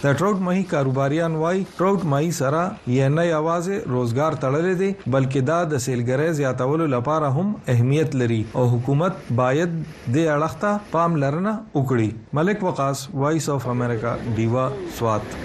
د 0.00 0.12
ټراوټ 0.18 0.42
ماهی 0.48 0.62
کاروباریان 0.72 1.32
وای 1.38 1.62
ټراوټ 1.78 2.04
ماهی 2.12 2.30
سره 2.40 2.60
یې 2.82 3.14
نه 3.16 3.24
یوازې 3.30 3.76
روزګار 3.94 4.36
تړلې 4.44 4.74
دي 4.82 4.90
بلکې 5.14 5.40
دا 5.52 5.58
د 5.72 5.82
سیلګرۍ 5.86 6.36
زیاتولو 6.40 6.86
لپاره 6.96 7.32
هم 7.38 7.48
اهمیت 7.74 8.14
لري 8.24 8.40
او 8.60 8.66
حکومت 8.74 9.30
باید 9.40 9.72
د 9.78 10.18
اړخته 10.36 10.72
پام 10.96 11.18
لرنه 11.24 11.56
وکړي 11.78 12.38
ملک 12.40 12.66
وقاص 12.68 13.04
وایس 13.24 13.50
اف 13.56 13.68
امریکا 13.78 14.16
دیوا 14.42 14.68
سوات 15.00 15.42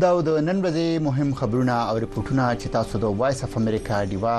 دا 0.00 0.08
د 0.26 0.28
نن 0.44 0.60
ورځې 0.64 0.98
مهم 1.06 1.32
خبرونه 1.38 1.72
او 1.88 1.96
ریپورتونه 2.02 2.44
چې 2.60 2.68
تاسو 2.76 2.98
د 3.00 3.10
وایس 3.22 3.42
اف 3.44 3.56
امریکا 3.58 3.96
دیوا 4.12 4.36